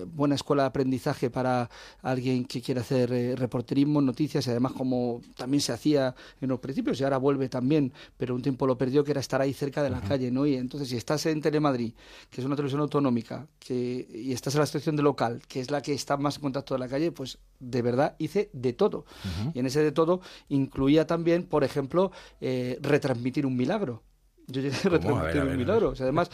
[0.06, 1.70] buena escuela de aprendizaje para
[2.02, 6.60] alguien que quiere hacer eh, reporterismo, noticias, y además como también se hacía en los
[6.60, 9.82] principios, y ahora vuelve también, pero un tiempo lo perdió, que era estar ahí cerca
[9.82, 10.46] de la calle, ¿no?
[10.46, 11.94] Y entonces, si estás en Telemadrid,
[12.30, 15.72] que es una televisión autonómica, que, y estás en la sección de local, que es
[15.72, 19.06] la que está más en contacto de la calle, pues de verdad hice de todo.
[19.54, 24.04] Y en ese de todo incluía también, por ejemplo, eh, retransmitir un milagro.
[24.48, 25.90] Yo llegué a retransmitir un milagro.
[25.90, 26.30] O sea, además,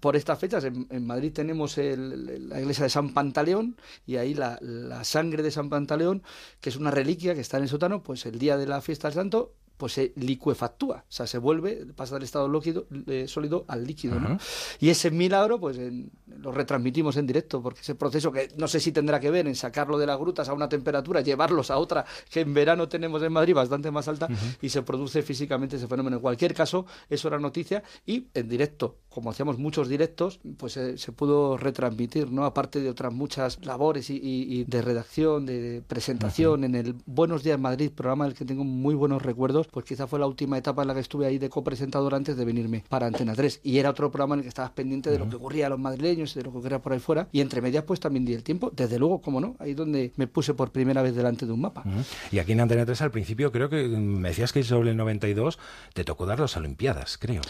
[0.00, 4.34] por estas fechas en, en Madrid tenemos el- la iglesia de San Pantaleón y ahí
[4.34, 6.22] la, la sangre de San Pantaleón,
[6.60, 9.08] que es una reliquia que está en el sótano, pues el día de la fiesta
[9.08, 13.64] del santo pues se licuefactúa, o sea, se vuelve, pasa del estado líquido, eh, sólido
[13.68, 14.38] al líquido, ¿no?
[14.80, 18.78] Y ese milagro, pues en, lo retransmitimos en directo, porque ese proceso que no sé
[18.80, 22.04] si tendrá que ver en sacarlo de las grutas a una temperatura, llevarlos a otra
[22.30, 24.28] que en verano tenemos en Madrid bastante más alta
[24.62, 26.16] y se produce físicamente ese fenómeno.
[26.16, 30.98] En cualquier caso, eso era noticia y en directo, como hacíamos muchos directos, pues eh,
[30.98, 32.44] se pudo retransmitir, ¿no?
[32.44, 37.42] Aparte de otras muchas labores y, y- y de redacción, de presentación en el Buenos
[37.42, 40.82] Días Madrid, programa del que tengo muy buenos recuerdos, pues quizá fue la última etapa
[40.82, 43.90] en la que estuve ahí de copresentador antes de venirme para Antena 3 y era
[43.90, 46.40] otro programa en el que estabas pendiente de lo que ocurría a los madrileños y
[46.40, 47.28] de lo que ocurría por ahí fuera.
[47.32, 50.26] Y entre medias pues también di el tiempo, desde luego, cómo no, ahí donde me
[50.26, 51.84] puse por primera vez delante de un mapa.
[52.30, 55.58] Y aquí en Antena 3 al principio creo que me decías que sobre el 92
[55.92, 57.42] te tocó dar las Olimpiadas, creo.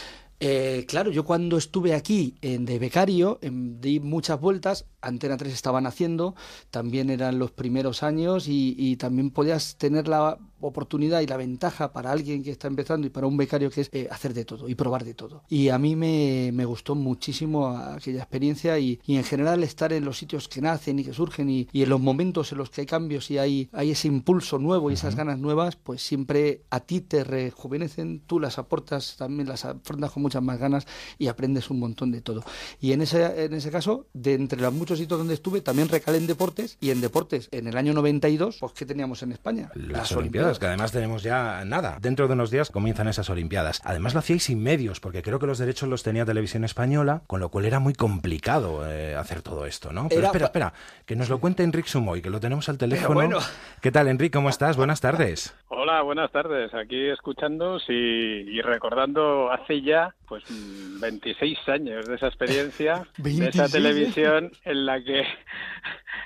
[0.47, 5.51] Eh, claro, yo cuando estuve aquí en de becario em, di muchas vueltas, Antena 3
[5.51, 6.35] estaban haciendo,
[6.71, 11.93] también eran los primeros años y, y también podías tener la oportunidad y la ventaja
[11.93, 14.69] para alguien que está empezando y para un becario que es eh, hacer de todo
[14.69, 15.45] y probar de todo.
[15.49, 20.05] Y a mí me, me gustó muchísimo aquella experiencia y, y en general estar en
[20.05, 22.83] los sitios que nacen y que surgen y, y en los momentos en los que
[22.83, 26.81] hay cambios y hay, hay ese impulso nuevo y esas ganas nuevas, pues siempre a
[26.81, 30.87] ti te rejuvenecen, tú las aportas, también las afrontas con muchas más ganas
[31.19, 32.43] y aprendes un montón de todo.
[32.81, 36.19] Y en ese, en ese caso, de entre los muchos sitios donde estuve, también recalé
[36.19, 39.71] en deportes y en deportes, en el año 92, pues ¿qué teníamos en España?
[39.75, 41.99] Las, Olimpiadas, que además tenemos ya nada.
[42.01, 43.81] Dentro de unos días comienzan esas Olimpiadas.
[43.85, 47.41] Además lo hacíais sin medios, porque creo que los derechos los tenía Televisión Española, con
[47.41, 50.09] lo cual era muy complicado eh, hacer todo esto, ¿no?
[50.09, 50.73] Pero Era espera, espera,
[51.07, 53.15] que nos lo cuente Enrique Sumoy, que lo tenemos al teléfono.
[53.15, 53.39] bueno.
[53.81, 54.33] ¿Qué tal, Enrique?
[54.33, 54.77] ¿Cómo estás?
[54.77, 55.55] Buenas tardes.
[55.69, 56.73] Hola, buenas tardes.
[56.75, 63.23] Aquí escuchando y, y recordando hace ya pues mm, 26 años de esa experiencia, de
[63.23, 65.25] 26 esa televisión en la que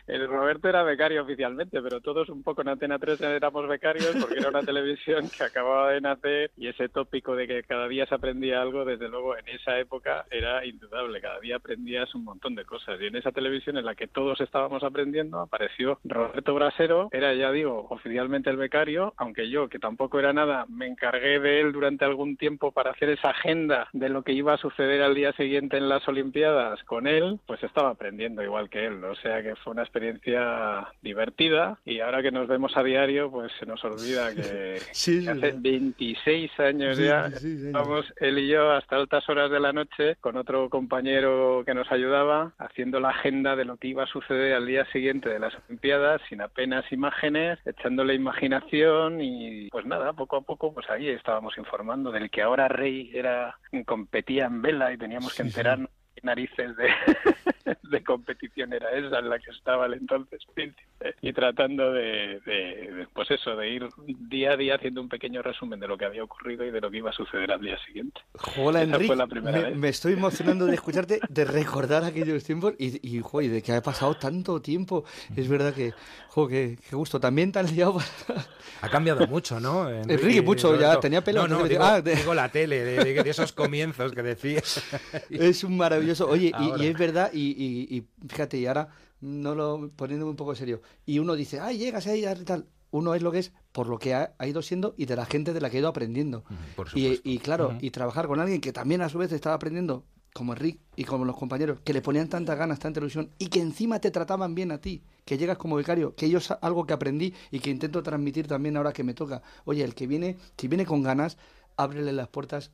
[0.06, 4.38] el Roberto era becario oficialmente, pero todos un poco en Antena 3 éramos becarios porque
[4.38, 8.14] era una televisión que acababa de nacer y ese tópico de que cada día se
[8.14, 11.20] aprendía algo, desde luego en esa época era indudable.
[11.20, 14.40] Cada día aprendías un montón de cosas y en esa televisión en la que todos
[14.40, 20.18] estábamos aprendiendo apareció Roberto Brasero, era ya digo oficialmente el becario, aunque yo que tampoco
[20.18, 24.22] era nada me encargué de él durante algún tiempo para hacer esa agenda de lo
[24.22, 28.42] que iba a suceder al día siguiente en las Olimpiadas con él, pues estaba aprendiendo
[28.42, 32.76] igual que él, o sea que fue una experiencia divertida y ahora que nos vemos
[32.76, 35.58] a diario pues se nos olvida que, Sí, que hace sí.
[35.60, 40.16] 26 años Sí, ya sí, Vamos él y yo hasta altas horas de la noche
[40.20, 44.54] con otro compañero que nos ayudaba haciendo la agenda de lo que iba a suceder
[44.54, 50.36] al día siguiente de las Olimpiadas sin apenas imágenes, echándole imaginación y pues nada, poco
[50.36, 54.98] a poco pues ahí estábamos informando del que ahora Rey era competía en vela y
[54.98, 56.88] teníamos que enterarnos qué narices de,
[57.90, 60.84] de competición era esa en la que estaba el entonces príncipe
[61.22, 63.86] y tratando de, de- de, pues eso de ir
[64.28, 66.90] día a día haciendo un pequeño resumen de lo que había ocurrido y de lo
[66.90, 68.20] que iba a suceder al día siguiente
[68.58, 69.76] Hola Esa Enrique, fue la primera me, vez.
[69.76, 73.72] me estoy emocionando de escucharte, de recordar aquellos tiempos y, y, jo, y de que
[73.72, 75.04] ha pasado tanto tiempo.
[75.36, 75.92] Es verdad que,
[76.28, 77.18] jo, qué, qué gusto.
[77.20, 77.98] También tan liado.
[78.26, 78.44] para-
[78.80, 79.88] Ha cambiado mucho, ¿no?
[79.90, 83.22] Enrique, mucho, ya tenía pelo, No, no, digo, ah, de- digo la tele, de, de-
[83.24, 84.82] de esos comienzos que decías.
[85.30, 86.07] Es un maravilloso.
[86.28, 88.88] Oye, y, es verdad, y, y- y fíjate, y ahora
[89.20, 90.80] no lo poniéndome un poco serio.
[91.06, 92.66] Y uno dice, ay, llegas ahí y tal.
[92.90, 95.26] Uno es lo que es por lo que ha, ha ido siendo y de la
[95.26, 96.44] gente de la que ha ido aprendiendo.
[96.74, 97.28] por y, supuesto.
[97.28, 100.78] y claro, y trabajar con alguien que también a su vez estaba aprendiendo, como Enrique
[100.96, 104.10] y como los compañeros, que le ponían tantas ganas, tanta ilusión y que encima te
[104.10, 107.70] trataban bien a ti, que llegas como becario, que ellos algo que aprendí y que
[107.70, 109.42] intento transmitir también ahora que me toca.
[109.64, 111.36] Oye, el que viene, si viene con ganas,
[111.76, 112.70] ábrele las puertas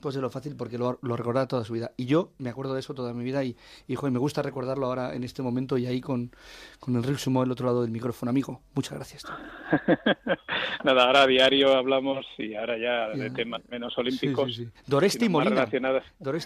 [0.00, 1.92] pues es lo fácil porque lo, lo recordará toda su vida.
[1.96, 4.86] Y yo me acuerdo de eso toda mi vida y, y joder, me gusta recordarlo
[4.86, 6.30] ahora en este momento y ahí con,
[6.78, 8.30] con Enrique Sumo del otro lado del micrófono.
[8.30, 9.24] Amigo, muchas gracias.
[10.84, 15.28] nada ahora a diario hablamos y ahora ya de temas menos olímpicos Sí, sí, sí.
[15.28, 15.68] Más Molina.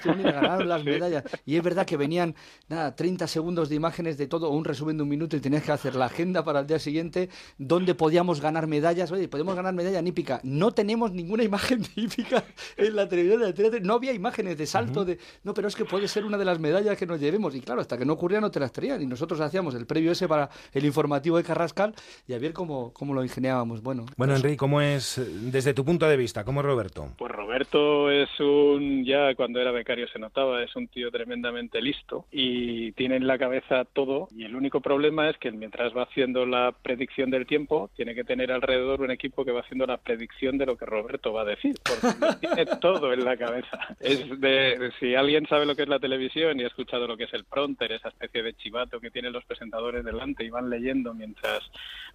[0.05, 1.25] Molina ganaron las medallas.
[1.47, 2.35] Y es verdad que venían,
[2.69, 5.63] nada, 30 segundos de imágenes de todo, o un resumen de un minuto y tenías
[5.63, 9.11] que hacer la agenda para el día siguiente, donde podíamos ganar medallas.
[9.13, 10.41] Oye, podemos ganar medalla nípica.
[10.43, 12.45] No tenemos ninguna imagen típica
[12.77, 13.81] en la televisión de.
[13.81, 15.19] No había imágenes de salto de...
[15.43, 17.55] No, pero es que puede ser una de las medallas que nos llevemos.
[17.55, 19.03] Y claro, hasta que no ocurría no te las traían.
[19.03, 21.95] Y nosotros hacíamos el previo ese para el informativo de Carrascal
[22.27, 23.83] y a ver cómo, cómo lo ingeniábamos.
[23.83, 27.13] Bueno, Bueno, Enrique, ¿cómo es, eh, desde tu punto de vista, cómo es Roberto?
[27.19, 32.27] Pues Roberto es un, ya cuando era becario se notaba, es un tío tremendamente listo
[32.31, 36.47] y tiene en la cabeza todo y el único problema es que mientras va haciendo
[36.47, 40.59] la predicción del tiempo tiene que tener alrededor un equipo que va haciendo la predicción
[40.59, 43.79] de lo que Roberto va a decir, porque lo tiene todo en la cabeza.
[44.01, 47.25] Es de, si alguien sabe lo que es la televisión y ha escuchado lo que
[47.25, 51.15] es el pronter, esa especie de chivato que tienen los presentadores delante y van leyendo
[51.15, 51.63] mientras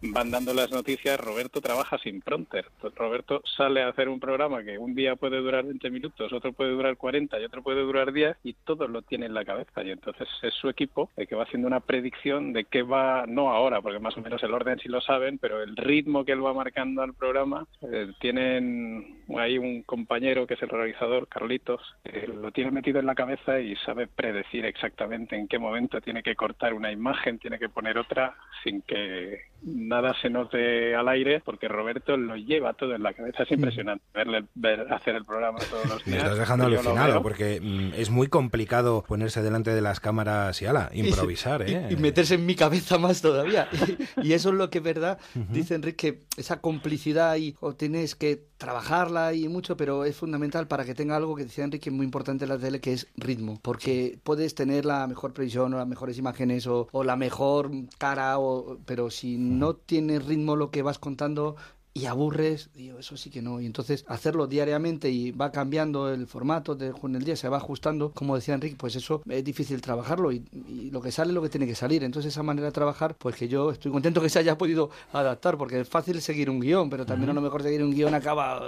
[0.01, 2.65] van dando las noticias, Roberto trabaja sin pronter.
[2.95, 6.71] Roberto sale a hacer un programa que un día puede durar 20 minutos, otro puede
[6.71, 9.83] durar 40 y otro puede durar 10 y todo lo tiene en la cabeza.
[9.83, 13.51] Y entonces es su equipo el que va haciendo una predicción de qué va, no
[13.51, 16.45] ahora, porque más o menos el orden sí lo saben, pero el ritmo que él
[16.45, 21.81] va marcando al programa, eh, tienen ahí un compañero que es el realizador, Carlitos,
[22.27, 26.35] lo tiene metido en la cabeza y sabe predecir exactamente en qué momento tiene que
[26.35, 31.67] cortar una imagen, tiene que poner otra sin que nada se note al aire, porque
[31.67, 33.43] Roberto lo lleva todo en la cabeza.
[33.43, 36.07] Es impresionante verle ver, hacer el programa todos los días.
[36.07, 40.65] Me estás dejando alucinado, porque mm, es muy complicado ponerse delante de las cámaras y
[40.65, 41.87] ala, improvisar, ¿eh?
[41.89, 43.67] Y, meterse en mi cabeza más todavía.
[44.23, 45.19] y, eso es lo que es verdad,
[45.49, 50.83] dice Enrique, esa complicidad y o tienes que trabajarla y mucho, pero es fundamental para
[50.83, 54.19] que tenga algo que decía Enrique muy importante en la tele, que es ritmo, porque
[54.23, 58.77] puedes tener la mejor previsión o las mejores imágenes o, o la mejor cara, o,
[58.85, 61.55] pero si no tiene ritmo lo que vas contando,
[61.99, 63.59] y aburres, digo, eso sí que no.
[63.59, 67.57] Y entonces hacerlo diariamente y va cambiando el formato de con el día, se va
[67.57, 70.43] ajustando, como decía Enrique, pues eso es difícil trabajarlo y,
[70.91, 72.03] lo que sale es lo que tiene que salir.
[72.03, 75.57] Entonces esa manera de trabajar, pues que yo estoy contento que se haya podido adaptar,
[75.57, 78.61] porque es fácil seguir un guion, pero también a lo mejor seguir un guion acaba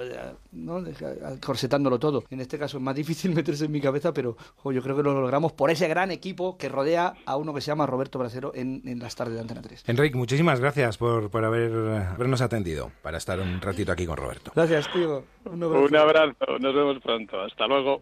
[0.51, 0.83] ¿no?
[1.43, 2.23] corsetándolo todo.
[2.29, 5.19] En este caso es más difícil meterse en mi cabeza, pero yo creo que lo
[5.19, 8.81] logramos por ese gran equipo que rodea a uno que se llama Roberto Brasero en,
[8.85, 9.83] en las tardes de Antena 3.
[9.87, 14.51] Enrique, muchísimas gracias por, por haber, habernos atendido para estar un ratito aquí con Roberto.
[14.55, 15.23] Gracias, tío.
[15.45, 15.85] Un abrazo.
[15.85, 16.59] Un abrazo.
[16.59, 17.39] Nos vemos pronto.
[17.41, 18.01] Hasta luego.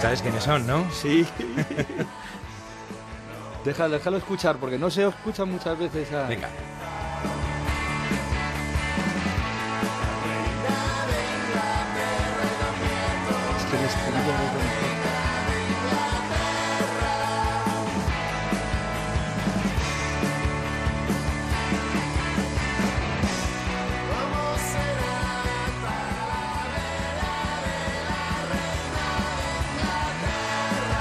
[0.00, 0.88] ¿Sabes quiénes son, no?
[0.92, 1.26] Sí.
[3.64, 6.28] déjalo, déjalo escuchar, porque no se escucha muchas veces a...
[6.28, 6.48] Venga.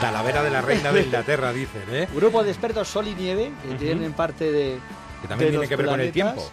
[0.02, 2.08] Talavera de la reina de Inglaterra, dicen, ¿eh?
[2.14, 4.80] Grupo de expertos Sol y Nieve, que tienen parte de.
[5.22, 6.50] Que también tiene que ver con el tiempo.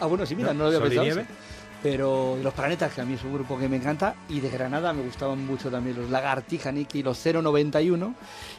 [0.00, 1.02] Ah, bueno, sí, mira, no, lo había pensado.
[1.04, 1.26] Nieve?
[1.82, 4.92] Pero los planetas, que a mí es un grupo que me encanta, y de Granada
[4.92, 8.14] me gustaban mucho también los Lagartija Nicky, los 091.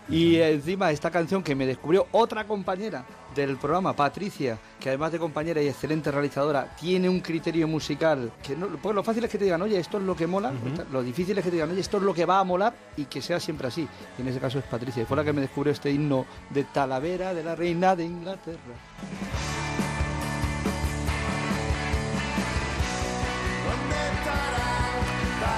[0.10, 3.05] Y encima esta canción que me descubrió otra compañera
[3.36, 8.55] del programa, Patricia, que además de compañera y excelente realizadora, tiene un criterio musical que
[8.55, 10.51] no, pues lo fácil es que te digan, oye, esto es lo que mola,
[10.91, 13.05] lo difícil es que te digan, oye, esto es lo que va a molar y
[13.05, 13.88] que sea siempre así.
[14.17, 16.63] Y en ese caso es Patricia, y fue la que me descubrió este himno de
[16.65, 18.57] Talavera de la Reina de Inglaterra.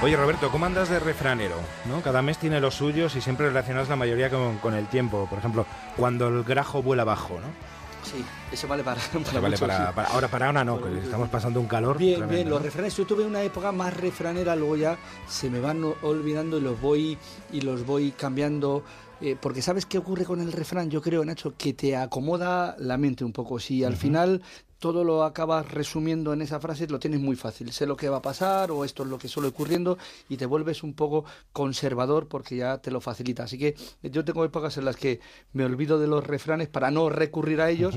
[0.04, 1.56] Oye Roberto, ¿cómo andas de refranero?
[1.86, 2.02] ¿no?
[2.02, 5.26] Cada mes tiene los suyos y siempre relacionas la mayoría con, el tiempo.
[5.30, 5.64] Por ejemplo,
[5.96, 7.46] cuando el grajo vuela abajo, ¿no?
[8.02, 9.00] Sí, eso vale para,
[9.40, 11.96] vale para, ahora para ahora no, estamos pasando un calor.
[11.96, 15.82] Bien, bien, los refranes, yo tuve una época más refranera, luego ya se me van
[16.02, 17.16] olvidando y los voy
[17.50, 18.84] y los voy cambiando.
[19.22, 22.98] Eh, porque sabes qué ocurre con el refrán, yo creo, Nacho, que te acomoda la
[22.98, 23.58] mente un poco.
[23.58, 24.42] Si al final
[24.84, 27.72] todo lo acabas resumiendo en esa frase, lo tienes muy fácil.
[27.72, 29.96] Sé lo que va a pasar o esto es lo que suele ocurriendo
[30.28, 33.44] y te vuelves un poco conservador porque ya te lo facilita.
[33.44, 35.20] Así que yo tengo épocas en las que
[35.54, 37.94] me olvido de los refranes para no recurrir a ellos.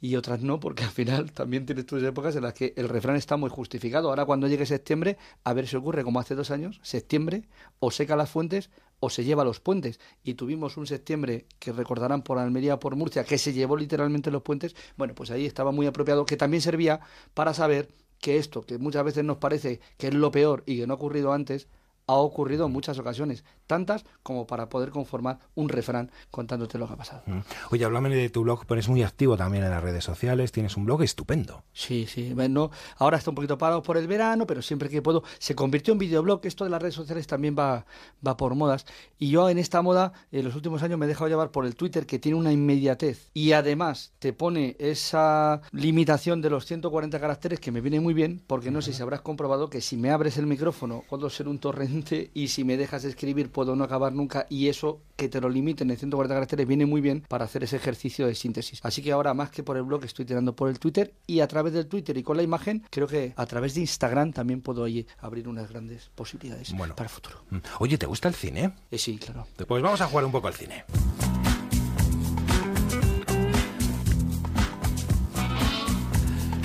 [0.00, 3.16] y otras no, porque al final también tienes tus épocas en las que el refrán
[3.16, 4.08] está muy justificado.
[4.08, 7.48] Ahora cuando llegue septiembre, a ver si ocurre como hace dos años, septiembre,
[7.80, 9.98] o seca las fuentes o se lleva los puentes.
[10.22, 14.42] Y tuvimos un septiembre que recordarán por Almería, por Murcia, que se llevó literalmente los
[14.42, 14.76] puentes.
[14.96, 17.00] Bueno, pues ahí estaba muy apropiado, que también servía
[17.34, 17.88] para saber
[18.20, 20.96] que esto, que muchas veces nos parece que es lo peor y que no ha
[20.96, 21.68] ocurrido antes,
[22.10, 26.94] ha ocurrido en muchas ocasiones, tantas como para poder conformar un refrán contándote lo que
[26.94, 27.22] ha pasado.
[27.26, 27.40] Mm.
[27.70, 30.86] Oye, háblame de tu blog, pones muy activo también en las redes sociales, tienes un
[30.86, 31.62] blog estupendo.
[31.72, 35.22] Sí, sí, bueno, ahora está un poquito parado por el verano, pero siempre que puedo,
[35.38, 37.86] se convirtió en videoblog, esto de las redes sociales también va,
[38.26, 38.86] va por modas,
[39.18, 41.76] y yo en esta moda, en los últimos años me he dejado llevar por el
[41.76, 47.60] Twitter, que tiene una inmediatez, y además te pone esa limitación de los 140 caracteres
[47.60, 50.38] que me viene muy bien, porque no sé si habrás comprobado que si me abres
[50.38, 51.99] el micrófono, puedo ser un torrente
[52.34, 55.90] y si me dejas escribir puedo no acabar nunca y eso que te lo limiten
[55.90, 58.80] en 140 caracteres viene muy bien para hacer ese ejercicio de síntesis.
[58.82, 61.48] Así que ahora más que por el blog estoy tirando por el Twitter y a
[61.48, 64.86] través del Twitter y con la imagen creo que a través de Instagram también puedo
[65.18, 67.44] abrir unas grandes posibilidades para el futuro.
[67.50, 67.58] Mm.
[67.80, 68.72] Oye, ¿te gusta el cine?
[68.90, 69.46] Eh, sí, claro.
[69.66, 70.84] Pues vamos a jugar un poco al cine.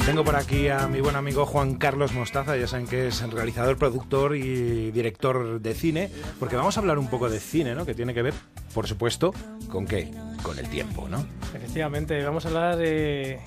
[0.06, 3.76] Tengo por aquí a mi buen amigo Juan Carlos Mostaza, ya saben que es realizador,
[3.76, 7.88] productor y director de cine, porque vamos a hablar un poco de cine, ¿no?
[7.88, 8.36] Que tiene que ver,
[8.76, 9.34] por supuesto,
[9.68, 10.12] ¿con qué?
[10.44, 11.26] Con el tiempo, ¿no?
[11.56, 13.40] Efectivamente, vamos a hablar de,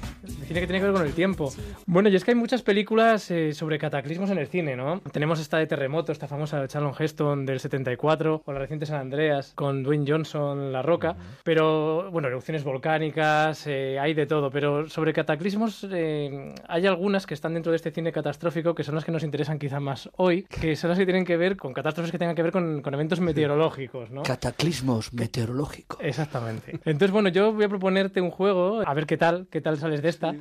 [0.48, 1.52] cine que tiene que ver con el tiempo.
[1.86, 5.00] Bueno, y es que hay muchas películas eh, sobre cataclismos en el cine, ¿no?
[5.12, 9.00] Tenemos esta de Terremoto, esta famosa de Charlton Heston del 74, o la reciente San
[9.00, 14.88] Andreas con Dwayne Johnson, La Roca, pero bueno, erupciones volcánicas, eh, hay de todo, pero
[14.88, 19.04] sobre cataclismos eh, hay algunas que están dentro de este cine catastrófico que son las
[19.04, 22.12] que nos interesan quizá más hoy, que son las que tienen que ver con catástrofes
[22.12, 24.22] que tengan que ver con, eventos meteorológicos, ¿no?
[24.22, 25.98] Cataclismos meteorológicos.
[26.00, 26.72] Exactamente.
[26.84, 30.02] Entonces, bueno, yo voy a proponerte un juego, a ver qué tal, qué tal sales
[30.02, 30.34] de esta.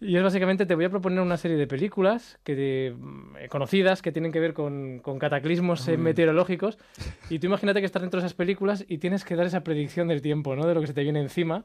[0.00, 4.12] Y es básicamente, te voy a proponer una serie de películas que mm, conocidas que
[4.12, 6.78] tienen que ver con, cataclismos eh, meteorológicos.
[7.30, 10.06] Y tú imagínate que estás dentro de esas películas y tienes que dar esa predicción
[10.06, 10.66] del tiempo, ¿no?
[10.66, 11.64] De lo que se te viene encima.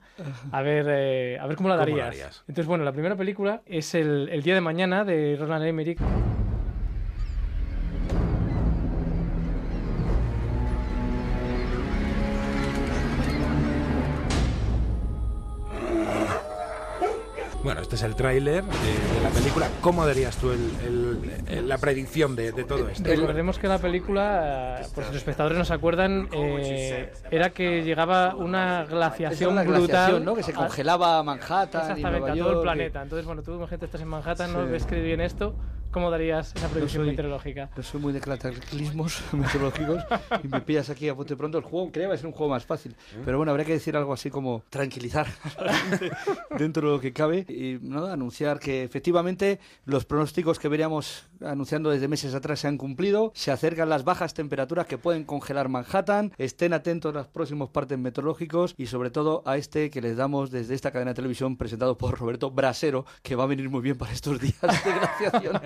[0.51, 2.43] A ver, eh, a ver cómo la darías.
[2.47, 5.99] Entonces, bueno, la primera película es el, el Día de Mañana de Roland Emmerich.
[17.63, 19.69] Bueno, este es el tráiler de, la película.
[19.79, 20.51] ¿Cómo darías tú
[21.63, 23.07] la predicción de, todo esto?
[23.07, 29.65] Recordemos que la película, pues los espectadores nos acuerdan, eh, era que llegaba una glaciación,
[29.65, 30.25] brutal.
[30.25, 30.35] ¿no?
[30.35, 31.91] Que se congelaba Manhattan.
[31.91, 33.01] Exactamente, a todo el planeta.
[33.01, 34.65] Entonces, bueno, tú, gente, estás en Manhattan, ¿no?
[34.65, 35.55] Ves que bien esto.
[35.93, 37.69] ¿Cómo darías esa predicción meteorológica?
[37.77, 40.03] Yo soy muy de cataclismos meteorológicos
[40.43, 41.59] y me pillas aquí a bote pronto.
[41.59, 42.95] El juego creo que va a ser un juego más fácil.
[43.23, 45.27] Pero bueno, habría que decir algo así como tranquilizar
[46.57, 48.07] dentro de lo que cabe y ¿no?
[48.07, 53.31] anunciar que efectivamente los pronósticos que veríamos anunciando desde meses atrás se han cumplido.
[53.35, 56.33] Se acercan las bajas temperaturas que pueden congelar Manhattan.
[56.39, 60.49] Estén atentos a los próximos partes meteorológicos y sobre todo a este que les damos
[60.49, 63.95] desde esta cadena de televisión presentado por Roberto Brasero, que va a venir muy bien
[63.95, 65.61] para estos días de glaciación.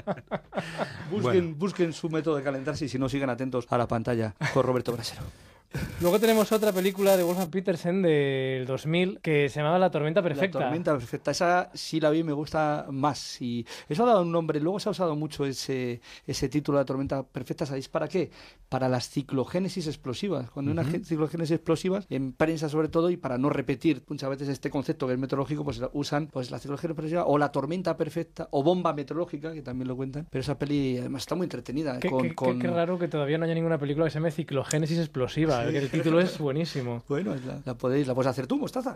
[1.11, 4.63] Busquen, busquen su método de calentarse y si no, sigan atentos a la pantalla con
[4.63, 5.21] Roberto Brasero.
[5.99, 10.59] Luego tenemos otra película de Wolfgang Petersen del 2000 que se llamaba La Tormenta Perfecta.
[10.59, 13.41] La Tormenta Perfecta, esa sí la vi y me gusta más.
[13.41, 16.85] Y eso ha dado un nombre, luego se ha usado mucho ese, ese título, La
[16.85, 18.29] Tormenta Perfecta, ¿sabéis para qué?
[18.69, 20.49] Para las ciclogénesis explosivas.
[20.51, 24.49] Cuando hay unas ciclogénesis explosivas, en prensa sobre todo, y para no repetir muchas veces
[24.49, 28.47] este concepto que es meteorológico, pues usan pues la ciclogénesis explosiva o la tormenta perfecta
[28.51, 30.27] o bomba meteorológica, que también lo cuentan.
[30.29, 31.99] Pero esa peli además está muy entretenida.
[31.99, 35.56] Qué, con, qué raro que todavía no haya ninguna película que se llame ciclogénesis explosiva
[35.63, 37.03] el título es buenísimo.
[37.07, 38.93] Bueno, la, podéis, la puedes hacer tú, Mostaza.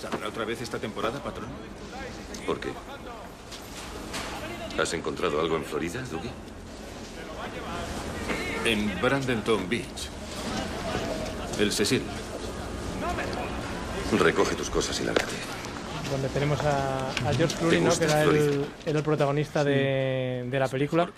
[0.00, 1.48] ¿Saldrá otra vez esta temporada, patrón?
[2.46, 2.70] ¿Por qué?
[4.80, 6.30] ¿Has encontrado algo en Florida, Dougie?
[8.64, 10.08] En Brandenton Beach.
[11.58, 12.02] El Cecil.
[14.18, 15.61] Recoge tus cosas y lárgate
[16.12, 17.98] donde tenemos a, George Clooney, ¿no?
[17.98, 21.10] que era el, el protagonista de, de, la película.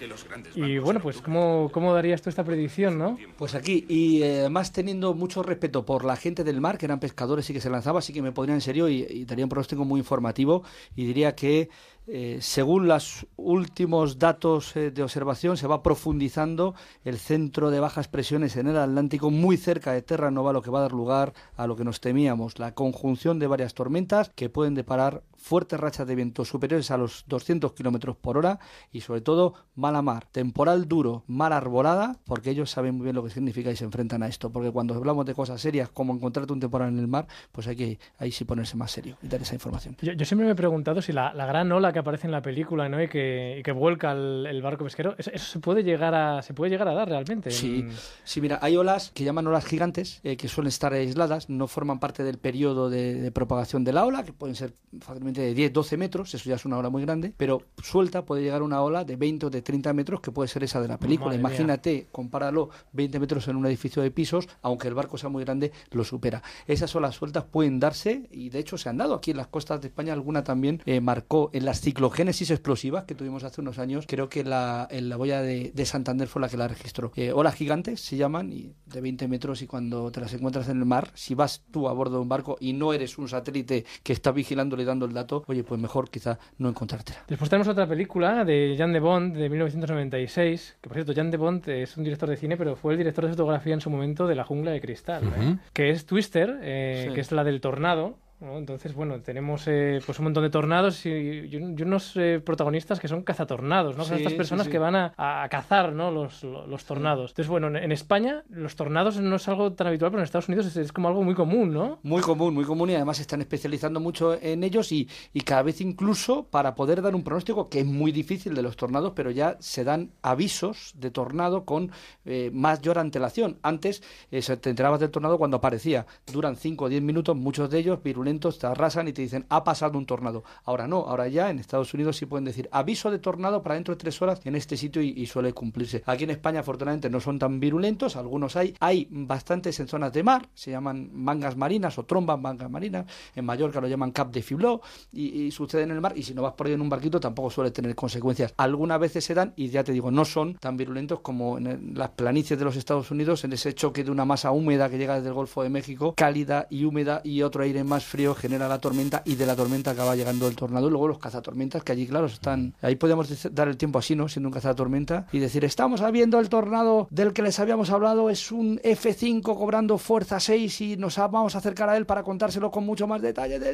[0.55, 3.19] Y bueno, pues ¿cómo, ¿cómo darías tú esta predicción, no?
[3.37, 7.01] Pues aquí, y eh, además teniendo mucho respeto por la gente del mar, que eran
[7.01, 9.49] pescadores y que se lanzaba, así que me podría en serio y, y daría un
[9.49, 10.63] pronóstico muy informativo
[10.95, 11.69] y diría que
[12.07, 18.09] eh, según los últimos datos eh, de observación, se va profundizando el centro de bajas
[18.09, 21.33] presiones en el Atlántico, muy cerca de Terra Nova, lo que va a dar lugar
[21.57, 26.07] a lo que nos temíamos, la conjunción de varias tormentas que pueden deparar fuertes rachas
[26.07, 28.59] de viento superiores a los 200 kilómetros por hora
[28.91, 33.23] y, sobre todo, mala mar, temporal duro, mar arbolada, porque ellos saben muy bien lo
[33.23, 34.51] que significa y se enfrentan a esto.
[34.51, 37.77] Porque cuando hablamos de cosas serias como encontrarte un temporal en el mar, pues hay
[37.77, 39.99] que ahí sí ponerse más serio y dar esa información.
[40.01, 43.03] Yo, siempre me he preguntado si la, gran ola que aparece en la película ¿no?
[43.03, 46.89] y, que, que vuelca el, barco pesquero, ¿eso, se, puede llegar a, se puede llegar
[46.89, 47.51] a dar realmente.
[47.51, 47.87] Sí,
[48.25, 52.01] sí mira, hay olas que llaman olas gigantes, eh, que suelen estar aisladas, no forman
[52.01, 55.73] parte del periodo de, de propagación de la ola, que pueden ser fácilmente de 10,
[55.73, 59.05] 12 metros, eso ya es una ola muy grande, pero suelta puede llegar una ola
[59.05, 61.35] de 20 o de 30 metros que puede ser esa de la película.
[61.35, 65.73] Imagínate, compáralo, 20 metros en un edificio de pisos, aunque el barco sea muy grande,
[65.91, 66.43] lo supera.
[66.67, 69.81] Esas olas sueltas pueden darse y de hecho se han dado aquí en las costas
[69.81, 74.07] de España, alguna también eh, marcó en las ciclogénesis explosivas que tuvimos hace unos años,
[74.09, 77.13] creo que la, en la boya de, Santander fue la que la registró.
[77.15, 80.79] Eh, olas gigantes se llaman y de 20 metros y cuando te las encuentras en
[80.79, 83.85] el mar, si vas tú a bordo de un barco y no eres un satélite
[84.03, 87.19] que está y dando el dato, oye, pues mejor quizá no encontrártela.
[87.29, 91.37] Después tenemos otra película de Jan de Bond de 1996, que por cierto, Jan de
[91.37, 94.27] Bond es un director de cine, pero fue el director de fotografía en su momento
[94.27, 95.57] de La Jungla de Cristal, ¿eh?
[95.73, 97.15] que es Twister, eh, Sí.
[97.15, 98.19] que es la del tornado.
[98.41, 98.59] ¿No?
[98.59, 102.41] Entonces, bueno, tenemos eh, pues un montón de tornados y, y un- y unos eh,
[102.45, 104.05] protagonistas que son cazatornados, ¿no?
[104.05, 104.73] Son Sí, estas personas sí.
[104.73, 106.11] que van a, a cazar, ¿no?
[106.11, 107.31] Los, lo- los tornados.
[107.31, 110.49] Entonces, bueno, en, en España los tornados no es algo tan habitual, pero en Estados
[110.49, 112.01] Unidos es, es como algo muy común, ¿no?
[112.03, 115.63] Muy común, muy común y además se están especializando mucho en ellos y, y cada
[115.63, 119.31] vez incluso para poder dar un pronóstico que es muy difícil de los tornados, pero
[119.31, 121.93] ya se dan avisos de tornado con
[122.25, 123.59] eh, mayor antelación.
[123.63, 126.05] Antes eh, se- te enterabas del tornado cuando aparecía.
[126.31, 129.65] Duran 5 o 10 minutos, muchos de ellos virulentos te arrasan y te dicen ha
[129.65, 130.45] pasado un tornado.
[130.65, 133.95] Ahora no, ahora ya en Estados Unidos sí pueden decir aviso de tornado para dentro
[133.95, 136.03] de tres horas en este sitio y, suele cumplirse.
[136.07, 138.75] Aquí en España afortunadamente no son tan virulentos, algunos hay.
[138.81, 143.07] Hay bastantes en zonas de mar, se llaman mangas marinas o trombas mangas marinas.
[143.35, 144.81] En Mallorca lo llaman cap de fibló
[145.13, 147.19] y, y sucede en el mar y si no vas por ahí en un barquito
[147.21, 148.53] tampoco suele tener consecuencias.
[148.57, 152.11] Algunas veces se dan y ya te digo, no son tan virulentos como en las
[152.11, 155.29] planicies de los Estados Unidos, en ese choque de una masa húmeda que llega desde
[155.29, 159.23] el Golfo de México, cálida y húmeda y otro aire más frío genera la tormenta
[159.25, 162.27] y de la tormenta acaba llegando el tornado y luego los cazatormentas que allí claro
[162.27, 166.39] están ahí podemos dar el tiempo así no siendo un cazatormenta y decir estamos viendo
[166.39, 171.17] el tornado del que les habíamos hablado es un F5 cobrando fuerza 6 y nos
[171.17, 173.59] vamos a acercar a él para contárselo con mucho más detalle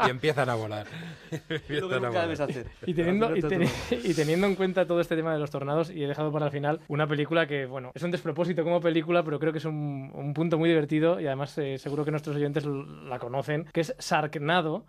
[0.06, 0.86] Y empiezan a volar.
[1.48, 2.22] lo que Empiezan a nunca volar.
[2.24, 5.90] debes hacer Y teniendo, y, teni- teniendo en cuenta todo este tema de los tornados,
[5.90, 9.22] y he dejado para el final una película que, bueno, es un despropósito como película,
[9.22, 12.36] pero creo que es un, un punto muy divertido y además eh, seguro que nuestros
[12.36, 14.84] oyentes la conocen, que es Sharknado,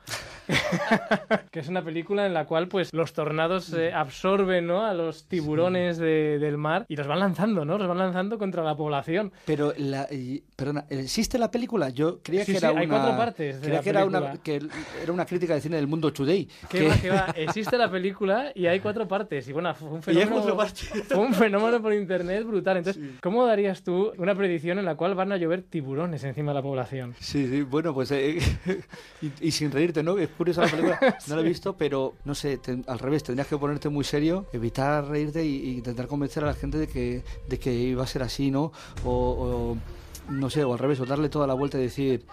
[1.51, 4.85] que es una película en la cual pues los tornados eh, absorben ¿no?
[4.85, 7.77] a los tiburones de- del mar y los van lanzando, ¿no?
[7.77, 9.31] Los van lanzando contra la población.
[9.45, 11.89] Pero, la, y- perdona, ¿existe la película?
[11.89, 12.97] Yo creía Sí, que sí, era hay una...
[12.99, 14.61] cuatro partes de creía la que era, una, que
[15.03, 16.30] era una crítica de cine del mundo today.
[16.69, 17.25] Que que- va, que va.
[17.35, 19.47] Existe la película y hay cuatro partes.
[19.47, 20.57] Y bueno, fue un fenómeno,
[21.07, 22.77] fue un fenómeno por internet brutal.
[22.77, 26.55] Entonces, ¿cómo darías tú una predicción en la cual van a llover tiburones encima de
[26.55, 27.15] la población?
[27.19, 28.39] Sí, sí, bueno, pues eh,
[29.21, 30.17] y, y sin reírte, ¿no?
[30.17, 33.47] Es curiosa la película, no la he visto, pero no sé, te- al revés, tendrías
[33.47, 37.23] que ponerte muy serio, evitar reírte y, y intentar convencer a la gente de que,
[37.47, 38.71] de que iba a ser así, ¿no?
[39.05, 39.77] O, o,
[40.31, 42.25] no sé, o al revés, o darle toda la vuelta y decir,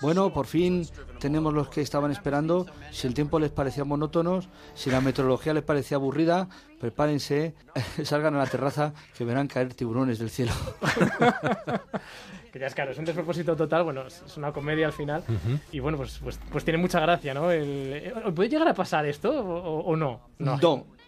[0.00, 0.86] bueno, por fin
[1.18, 4.40] tenemos los que estaban esperando, si el tiempo les parecía monótono,
[4.74, 6.48] si la meteorología les parecía aburrida,
[6.80, 7.54] prepárense,
[8.04, 10.52] salgan a la terraza que verán caer tiburones del cielo.
[12.56, 13.84] Que ya es claro, es un despropósito total.
[13.84, 15.22] Bueno, es una comedia al final.
[15.72, 17.50] Y bueno, pues, pues, pues tiene mucha gracia, ¿no?
[17.50, 20.20] El- eh, ¿Puede llegar a pasar esto o, no?
[20.38, 20.58] No.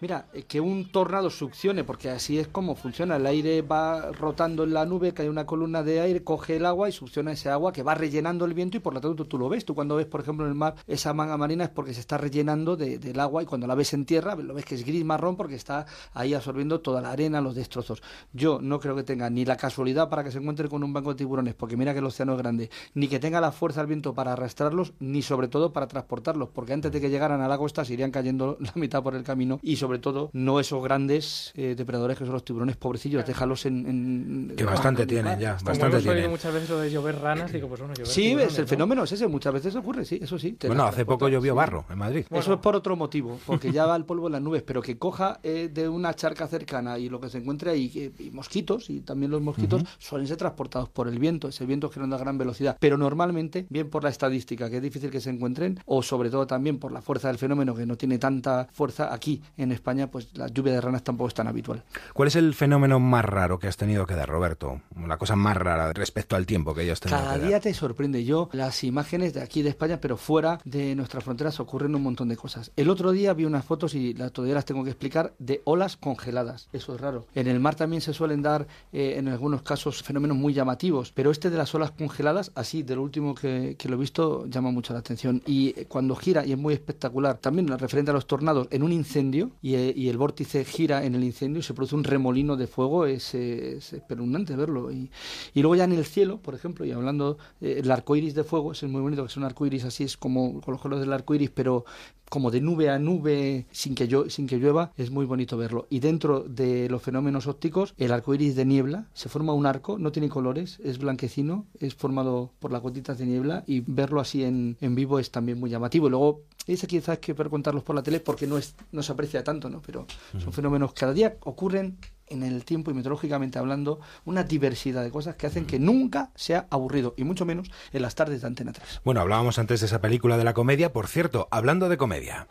[0.01, 3.17] Mira, eh, que un tornado succione, porque así es como funciona.
[3.17, 6.87] El aire va rotando en la nube, cae una columna de aire, coge el agua
[6.87, 9.49] y succiona ese agua que va rellenando el viento y por lo tanto tú lo
[9.49, 9.65] ves.
[9.65, 12.17] Tú cuando ves, por ejemplo, en el mar esa manga marina es porque se está
[12.17, 15.03] rellenando de- del agua y cuando la ves en tierra lo ves que es gris
[15.03, 18.01] marrón porque está ahí absorbiendo toda la arena, los destrozos.
[18.31, 21.09] Yo no creo que tenga ni la casualidad para que se encuentre con un banco
[21.13, 23.87] de tiburones, porque mira que el océano es grande, ni que tenga la fuerza del
[23.87, 27.57] viento para arrastrarlos, ni sobre todo para transportarlos, porque antes de que llegaran a la
[27.57, 31.51] costa se irían cayendo la mitad por el camino y sobre todo no esos grandes
[31.55, 33.85] eh, depredadores que son los tiburones pobrecillos, déjalos en...
[33.87, 36.29] en- Que bastante en- tienen ya, Como bastante tienen.
[36.29, 38.69] muchas veces lo de llover ranas, digo, pues bueno, llover Sí, tiburones, es el ¿no?
[38.69, 40.57] fenómeno es ese, muchas veces ocurre, sí, eso sí.
[40.65, 41.57] Bueno, hace poco llovió sí.
[41.57, 42.25] barro en Madrid.
[42.29, 44.97] Eso es por otro motivo, porque ya va el polvo en las nubes, pero que
[44.97, 49.01] coja eh, de una charca cercana y lo que se encuentre ahí, y mosquitos, y
[49.01, 52.37] también los mosquitos suelen ser transportados por el viento, ese viento que no da gran
[52.37, 56.29] velocidad, pero normalmente, bien por la estadística, que es difícil que se encuentren, o sobre
[56.29, 60.07] todo también por la fuerza del fenómeno, que no tiene tanta fuerza aquí en España,
[60.09, 61.83] pues la lluvia de ranas tampoco es tan habitual.
[62.13, 64.81] ¿Cuál es el fenómeno más raro que has tenido que dar, Roberto?
[65.07, 67.47] La cosa más rara respecto al tiempo que hayas tenido Cada que dar.
[67.47, 68.23] día te sorprende.
[68.25, 72.29] Yo, las imágenes de aquí de España, pero fuera de nuestras fronteras ocurren un montón
[72.29, 72.71] de cosas.
[72.75, 76.69] El otro día vi unas fotos y todavía las tengo que explicar de olas congeladas.
[76.73, 77.25] Eso es raro.
[77.35, 81.31] En el mar también se suelen dar, eh, en algunos casos, fenómenos muy llamativos, pero
[81.31, 84.71] este de las olas congeladas, así, de lo último que, que lo he visto, llama
[84.71, 85.43] mucho la atención.
[85.45, 88.93] Y eh, cuando gira, y es muy espectacular, también referente a los tornados, en un
[88.93, 92.55] incendio, y, eh, y el vórtice gira en el incendio y se produce un remolino
[92.55, 94.93] de fuego, es, es espeluznante verlo.
[94.93, 95.11] Y,
[95.53, 98.45] y luego ya en el cielo, por ejemplo, y hablando, eh, el arco iris de
[98.45, 101.01] fuego, es muy bonito, que es un arco iris así, es como con los colores
[101.01, 101.83] del arco iris, pero
[102.29, 105.87] como de nube a nube sin que, llo- sin que llueva, es muy bonito verlo.
[105.89, 109.97] Y dentro de los fenómenos ópticos, el arco iris de niebla, se forma un arco,
[109.97, 114.43] no tiene colores, es blanquecino, es formado por las gotitas de niebla y verlo así
[114.43, 116.07] en, en vivo es también muy llamativo.
[116.07, 119.11] Y luego, ese quizás que ver contarlos por la tele porque no, es, no se
[119.11, 119.81] aprecia tanto, ¿no?
[119.85, 120.05] Pero
[120.37, 121.97] son fenómenos que cada día ocurren
[122.29, 126.67] en el tiempo y meteorológicamente hablando, una diversidad de cosas que hacen que nunca sea
[126.69, 129.01] aburrido, y mucho menos en las tardes de Antena 3.
[129.03, 130.93] Bueno, hablábamos antes de esa película de la comedia.
[130.93, 132.47] Por cierto, hablando de comedia.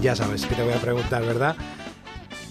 [0.00, 1.56] Ya sabes que te voy a preguntar, ¿verdad?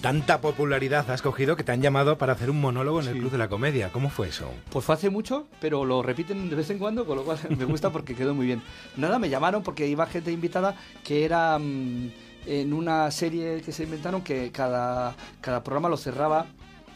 [0.02, 3.32] Tanta popularidad has cogido que te han llamado para hacer un monólogo en el Club
[3.32, 3.92] de la Comedia.
[3.92, 4.52] ¿Cómo fue eso?
[4.70, 7.66] Pues fue hace mucho, pero lo repiten de vez en cuando, con lo cual me
[7.66, 8.62] gusta porque quedó muy bien.
[8.98, 12.12] Nada, me llamaron porque iba gente invitada que era mm,
[12.46, 16.48] en una serie que se inventaron que cada, cada programa lo cerraba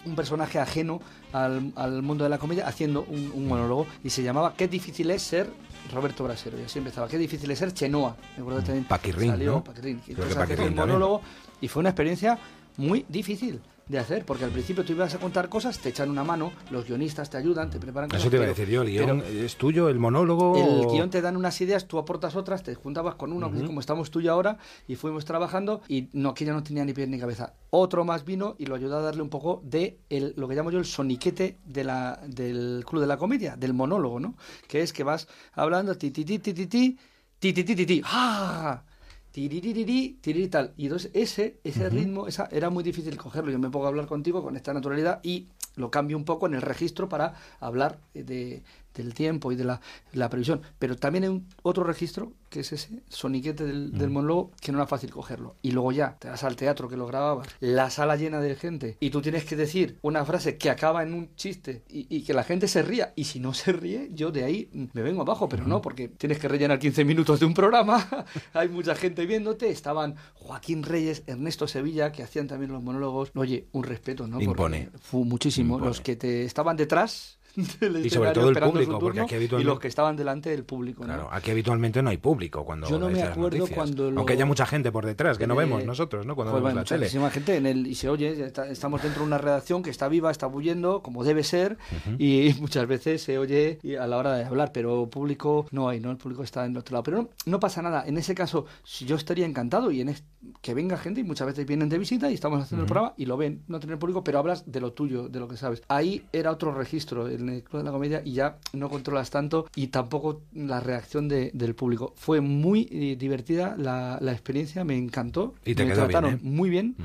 [0.05, 1.01] un personaje ajeno
[1.33, 5.11] al, al mundo de la comedia haciendo un, un monólogo y se llamaba Qué difícil
[5.11, 5.49] es ser
[5.93, 6.59] Roberto Brasero.
[6.59, 7.07] Y así empezaba.
[7.07, 8.15] Qué difícil es ser Chenoa.
[8.35, 8.85] Me acuerdo también.
[8.85, 9.63] Paquirrín, salió ¿no?
[9.63, 10.01] Paquirrín.
[10.07, 11.21] Entonces Paquirrín monólogo
[11.61, 12.39] y fue una experiencia
[12.77, 13.59] muy difícil
[13.89, 16.85] de hacer, porque al principio tú ibas a contar cosas, te echan una mano, los
[16.85, 18.21] guionistas te ayudan, te preparan cosas.
[18.21, 20.55] Eso te iba a decir yo, el guion es tuyo, el monólogo.
[20.55, 23.65] el o- guion te dan unas ideas, tú aportas otras, te juntabas con uno, Ujú.
[23.65, 27.09] como estamos tú y ahora, y fuimos trabajando, y no, aquella no tenía ni pies
[27.09, 27.53] ni cabeza.
[27.71, 30.69] Otro más vino y lo ayudó a darle un poco de el, lo que llamo
[30.69, 34.35] yo el soniquete de la, del club de la comedia, del monólogo, ¿no?
[34.67, 36.97] Que es que vas hablando ti ti ti ti ti ti
[37.39, 38.83] ti ti ti ti ti ¡ah!
[39.31, 40.73] Tiriri, tal.
[40.75, 43.51] Y entonces ese, ese ritmo, esa, era muy difícil cogerlo.
[43.51, 46.55] Yo me pongo a hablar contigo con esta naturalidad y lo cambio un poco en
[46.55, 48.63] el registro para hablar de,
[49.03, 49.81] del tiempo y de la,
[50.13, 50.61] la previsión.
[50.77, 54.77] Pero también hay un, otro registro, que es ese soniquete del, del monólogo, que no
[54.77, 55.55] era fácil cogerlo.
[55.61, 58.97] Y luego ya, te vas al teatro que lo grababas, la sala llena de gente,
[58.99, 62.33] y tú tienes que decir una frase que acaba en un chiste y, y que
[62.33, 63.13] la gente se ría.
[63.15, 66.07] Y si no se ríe, yo de ahí mm, me vengo abajo, pero no, porque
[66.07, 68.07] tienes que rellenar 15 minutos de un programa,
[68.53, 73.31] hay mucha gente viéndote, estaban Joaquín Reyes, Ernesto Sevilla, que hacían también los monólogos.
[73.35, 74.37] Oye, un respeto, ¿no?
[74.37, 74.89] Porque Impone.
[74.99, 75.75] Fue muchísimo.
[75.75, 75.87] Impone.
[75.87, 77.38] Los que te estaban detrás
[77.79, 80.63] del Y sobre todo el público, porque aquí y habitualmente- los que estaban delante del
[80.63, 81.01] público.
[81.03, 81.07] ¿no?
[81.13, 84.45] Claro, aquí habitualmente no hay público cuando Yo no me acuerdo cuando lo- Aunque haya
[84.45, 86.35] mucha gente por detrás, que no Eh, vemos nosotros, ¿no?
[86.35, 86.99] Cuando pues vemos bueno, la tele.
[87.05, 90.07] muchísima gente en el, y se oye, está- estamos dentro de una redacción que está
[90.07, 91.77] viva, está bulliendo, como debe ser,
[92.17, 95.99] y muchas veces se oye y a la hora de hablar, pero público no hay,
[95.99, 96.11] ¿no?
[96.11, 97.03] El público está en otro lado.
[97.03, 98.03] Pero no, no pasa nada.
[98.05, 98.65] En ese caso,
[99.05, 100.23] yo estaría encantado y en es-
[100.61, 102.93] que venga gente, y muchas veces vienen de visita y estamos haciendo el Ujú.
[102.93, 105.57] programa y lo ven, no tener público, pero hablas de lo tuyo, de lo que
[105.57, 105.81] sabes.
[105.89, 109.67] Ahí era otro registro en el Club de la Comedia y ya no controlas tanto
[109.75, 112.13] y tampoco la reacción de- del público.
[112.17, 115.55] Fue muy eh, divertida la, la experiencia, me encantó.
[115.65, 116.39] Y te me quedó bien, trataron ¿eh?
[116.43, 116.95] muy bien.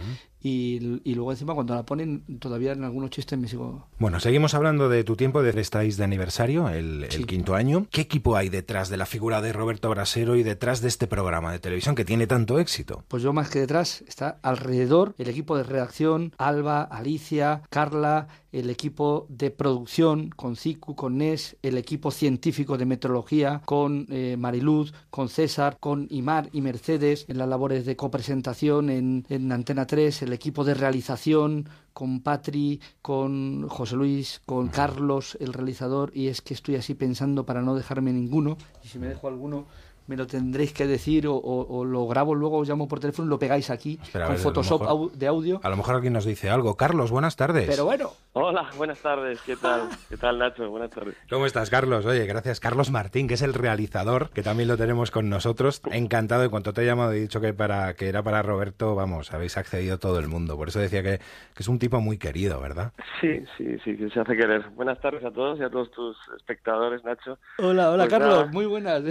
[0.45, 4.53] Y, y luego encima cuando la ponen todavía en algunos chistes me sigo Bueno, seguimos
[4.53, 7.87] hablando de tu tiempo, de estáis de aniversario, el, el quinto año.
[7.91, 11.51] ¿Qué equipo hay detrás de la figura de Roberto Brasero y detrás de este programa
[11.51, 13.05] de televisión que tiene tanto éxito?
[13.09, 18.71] Pues yo más que detrás está alrededor el equipo de redacción, Alba, Alicia, Carla, el
[18.71, 24.93] equipo de producción con Cicu, con Nes, el equipo científico de meteorología con eh, Mariluz,
[25.11, 30.23] con César, con Imar y Mercedes en las labores de copresentación en, en Antena 3,
[30.23, 36.43] el equipo de realización con Patri, con José Luis, con Carlos, el realizador, y es
[36.43, 39.67] que estoy así pensando para no dejarme ninguno, y si me dejo alguno
[40.07, 43.27] me lo tendréis que decir o, o- o lo grabo luego, os llamo por teléfono
[43.27, 45.61] y lo pegáis aquí Espera, con ver, Photoshop mejor- au- de audio.
[45.63, 46.77] A lo mejor alguien nos dice algo.
[46.77, 47.67] Carlos, buenas tardes.
[47.69, 49.89] Pero bueno, Hola, buenas tardes, ¿qué tal?
[50.09, 50.69] ¿Qué tal Nacho?
[50.69, 51.15] Buenas tardes.
[51.31, 52.05] ¿Cómo estás, Carlos?
[52.05, 52.59] Oye, gracias.
[52.59, 55.81] Carlos Martín, que es el realizador, que también lo tenemos con nosotros.
[55.93, 58.95] Encantado, en cuanto te he llamado y he dicho que, para, que era para Roberto,
[58.97, 60.57] vamos, habéis accedido todo el mundo.
[60.57, 62.93] Por eso decía que, que es un tipo muy querido, ¿verdad?
[63.21, 64.69] Sí, sí, sí, que se hace querer.
[64.71, 67.39] Buenas tardes a todos y a todos tus espectadores, Nacho.
[67.59, 68.47] hola, hola Pues Carlos, nada.
[68.53, 69.03] muy buenas.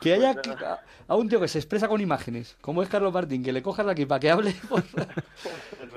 [0.00, 2.88] Que haya Pues que- a, a un tío que se expresa con imágenes, como es
[2.88, 4.82] Carlos Martín, que le cojas aquí para que hable por,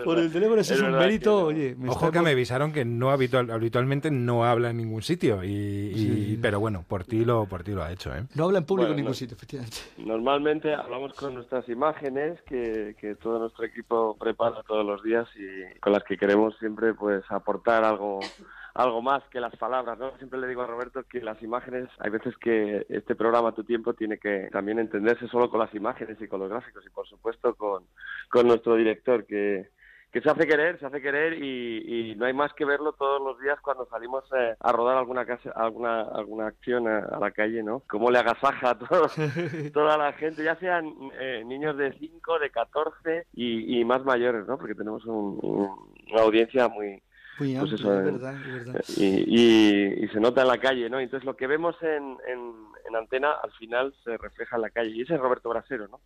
[0.04, 1.60] por el teléfono, ese Es es, un mérito, que no.
[1.60, 1.76] oye.
[1.78, 5.44] me Ojo está- que me avisaron que no habitual, habitualmente no habla en ningún sitio.
[5.44, 5.94] Y, y-
[6.34, 6.40] Sí.
[6.42, 8.24] Pero bueno, por ti lo, por ti lo ha hecho, ¿eh?
[8.36, 9.16] No habla en público Bueno, en ningún no.
[9.16, 9.78] sitio, efectivamente.
[9.98, 15.80] Normalmente hablamos con nuestras imágenes que, que todo nuestro equipo prepara todos los días y
[15.80, 18.20] con las que queremos siempre pues aportar algo
[18.76, 20.18] algo más que las palabras, ¿no?
[20.18, 23.94] Siempre le digo a Roberto que las imágenes, hay veces que este programa Tu Tiempo
[23.94, 27.54] tiene que también entenderse solo con las imágenes y con los gráficos y por supuesto
[27.56, 27.84] con,
[28.30, 29.70] con nuestro director que,
[30.12, 33.22] que se hace querer, se hace querer y, y no hay más que verlo todos
[33.22, 37.30] los días cuando salimos eh, a rodar alguna casa, alguna alguna acción a, a la
[37.32, 37.84] calle, ¿no?
[37.88, 39.08] Cómo le agasaja a todo,
[39.74, 44.48] toda la gente, ya sean eh, niños de 5, de 14 y, y más mayores,
[44.48, 44.58] ¿no?
[44.58, 47.02] Porque tenemos un- un- una audiencia muy
[47.40, 48.84] Muy pues eso, es eh, verdad, es verdad.
[48.98, 51.00] y, y- y se nota en la calle, ¿no?
[51.00, 52.54] Entonces lo que vemos en, en,
[52.88, 54.92] en antena, al final se refleja en la calle.
[54.92, 56.02] Y ese es Roberto Brasero, ¿no?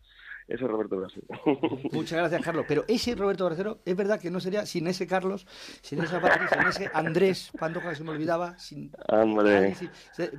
[0.47, 1.27] Ese es Roberto Brasero.
[1.91, 2.65] Muchas gracias, Carlos.
[2.67, 5.45] Pero ese Roberto Brasero, es verdad que no sería sin ese Carlos,
[5.81, 8.57] sin esa Patricia, sin ese Andrés Pantoja, que se me olvidaba.
[8.57, 8.91] Sin...
[9.09, 9.75] Hombre.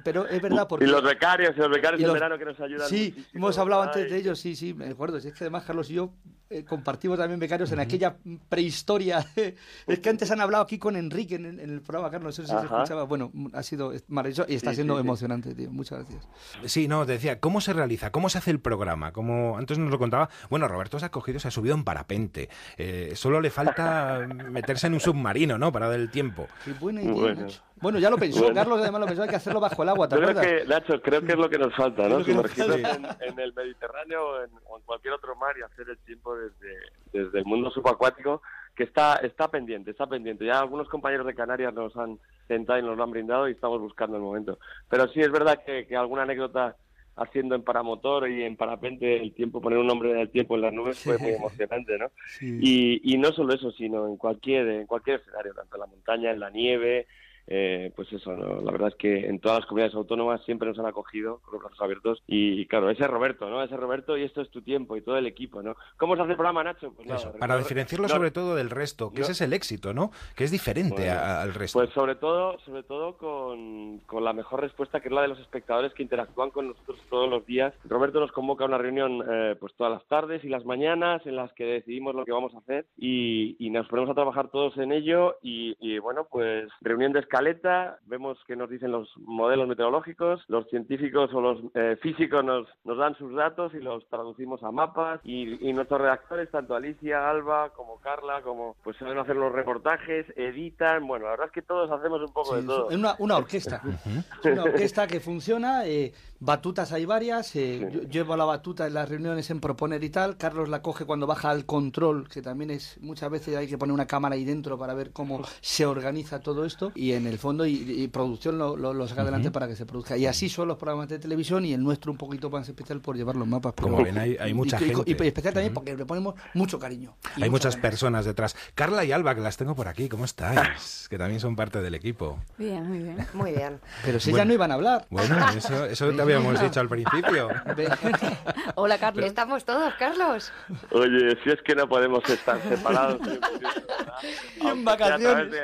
[0.05, 0.87] Pero es verdad porque...
[0.87, 2.89] Y los becarios, y los becarios Y del verano que nos ayudan.
[2.89, 3.31] Sí, muchísimo.
[3.47, 5.19] hemos hablado antes de ellos, sí, sí, me acuerdo.
[5.19, 6.15] Es que además Carlos y yo
[6.51, 8.17] eh, compartimos también becarios en aquella
[8.49, 9.27] prehistoria.
[9.87, 12.45] es que antes han hablado aquí con Enrique en, el- en el programa, Carlos, no
[12.45, 13.03] sé si se escuchaba.
[13.05, 15.07] Bueno, ha sido maravilloso y está Sí, siendo sí, sí.
[15.07, 15.71] emocionante, tío.
[15.71, 16.27] Muchas gracias.
[16.65, 18.11] Sí, no, te decía, ¿cómo se realiza?
[18.11, 19.13] ¿Cómo se hace el programa?
[19.13, 22.49] Como antes nos lo contaba, bueno, Roberto se ha cogido, se ha subido en parapente.
[22.77, 25.73] Eh, solo le falta meterse en un submarino, ¿no?
[25.73, 26.47] Para dar el tiempo.
[26.65, 27.43] Qué buena idea, Bueno.
[27.43, 27.63] Nacho.
[27.81, 28.55] Bueno, ya lo pensó, Bueno.
[28.57, 31.21] Carlos además lo pensó, hay que hacerlo bajo el agua, ¿te creo que, Nacho, creo
[31.23, 32.19] que es lo que nos falta, ¿no?
[32.19, 33.17] lo Sumergirnos falta.
[33.25, 36.35] en, en el Mediterráneo o en, o en cualquier otro mar y hacer el tiempo
[36.37, 36.75] desde,
[37.13, 38.43] desde el mundo subacuático,
[38.75, 40.45] que está, está pendiente, está pendiente.
[40.45, 42.19] Ya algunos compañeros de Canarias nos han
[42.49, 44.59] sentado y nos lo han brindado y estamos buscando el momento.
[44.89, 46.75] Pero sí es verdad que, que alguna anécdota
[47.19, 50.73] haciendo en paramotor y en parapente el tiempo, poner un nombre del tiempo en las
[50.73, 52.11] nubes fue muy emocionante, ¿no?
[52.41, 56.31] Y, y no solo eso, sino en cualquier, en cualquier escenario, tanto en la montaña,
[56.31, 57.07] en la nieve,
[57.49, 58.61] eh, pues eso, ¿no?
[58.61, 61.63] la verdad es que en todas las comunidades autónomas siempre nos han acogido con los
[61.63, 63.63] brazos abiertos y, claro, ese es Roberto, ¿no?
[63.63, 65.75] Ese es Roberto y esto es tu tiempo y todo el equipo, ¿no?
[65.97, 66.93] ¿Cómo se hace el programa, Nacho?
[66.95, 69.23] Pues nada, Eso, para recordar- diferenciarlo no, sobre todo del resto, que no.
[69.23, 70.11] ese es el éxito, ¿no?
[70.37, 71.79] Que es diferente Bueno, a- al resto.
[71.79, 75.39] Pues sobre todo, sobre todo con, con la mejor respuesta que es la de los
[75.41, 77.73] espectadores que interactúan con nosotros todos los días.
[77.85, 81.37] Roberto nos convoca a una reunión eh, pues todas las tardes y las mañanas en
[81.37, 84.77] las que decidimos lo que vamos a hacer y, y nos ponemos a trabajar todos
[84.79, 89.69] en ello y, y, bueno, pues reunión de escaleta, vemos que nos dicen los modelos
[89.69, 94.63] meteorológicos, los científicos o los eh, físicos nos, nos dan sus datos y los traducimos
[94.65, 99.37] a mapas y, y nuestros redactores, tanto Alicia, Alba como Carla, como pues saben hacer
[99.37, 102.91] los reportajes, editan, bueno, la verdad es que todos hacemos un poco Sí, de todo.
[102.91, 103.83] es una, una orquesta.
[104.43, 108.95] Es una orquesta que funciona, eh, batutas hay varias, eh, yo llevo la batuta en
[108.95, 112.71] las reuniones en proponer y tal, Carlos la coge cuando baja al control, que también
[112.71, 116.41] es, muchas veces hay que poner una cámara ahí dentro para ver cómo se organiza
[116.41, 119.53] todo esto, y en el fondo y, y producción lo, lo- lo saca adelante Ujú.
[119.55, 120.17] para que se produzca.
[120.17, 123.17] Y así son los programas de televisión y el nuestro un poquito más especial por
[123.17, 123.75] llevar los mapas.
[123.77, 125.03] pero- Como ven, hay- hay y- mucha y- y- gente.
[125.25, 127.15] Y, especial también porque le ponemos mucho cariño.
[127.37, 128.57] y Hay mucha muchas personas detrás.
[128.75, 131.07] Carla y Alba, que las tengo por aquí, ¿cómo estáis?
[131.11, 132.39] que también son parte del equipo.
[132.59, 133.27] Bien, muy bien.
[133.35, 133.81] Muy bien.
[134.05, 134.43] Pero si Bueno.
[134.43, 135.07] ya no iban a hablar.
[135.11, 137.49] Bueno, eso, eso te habíamos dicho al principio.
[138.77, 139.25] Hola, Carlos.
[139.27, 140.53] Estamos todos, Carlos.
[140.93, 143.19] Oye, si es que no podemos estar separados.
[144.59, 145.51] través vacaciones.
[145.51, 145.59] de,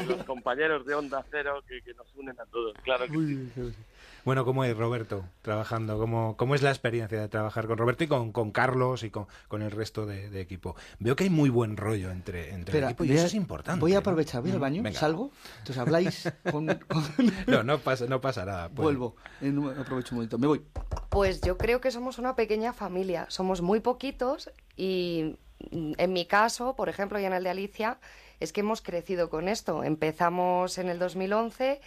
[0.00, 3.74] de los compañeros de Onda Cero que, que nos unen a todos, claro que sí.
[4.24, 5.98] Bueno, ¿cómo es Roberto trabajando?
[5.98, 9.26] ¿Cómo, cómo es la experiencia de trabajar con Roberto y con, con Carlos y con,
[9.48, 10.76] con el resto de, de equipo?
[10.98, 13.26] Veo que hay muy buen rollo entre, entre Espera, el equipo y voy a- eso
[13.26, 13.80] es importante.
[13.80, 14.98] Voy a aprovechar, voy al baño, Venga.
[14.98, 16.66] salgo, entonces habláis con...
[16.66, 17.04] con-
[17.46, 18.70] No, no pasa, no pasa nada.
[18.70, 18.84] Puede.
[18.86, 20.62] Vuelvo, en un- aprovecho un momento, me voy.
[21.10, 23.26] Pues yo creo que somos una pequeña familia.
[23.28, 25.36] Somos muy poquitos y
[25.70, 27.98] mm, en mi caso, por ejemplo, y en el de Alicia,
[28.40, 29.84] es que hemos crecido con esto.
[29.84, 31.80] Empezamos en el 2011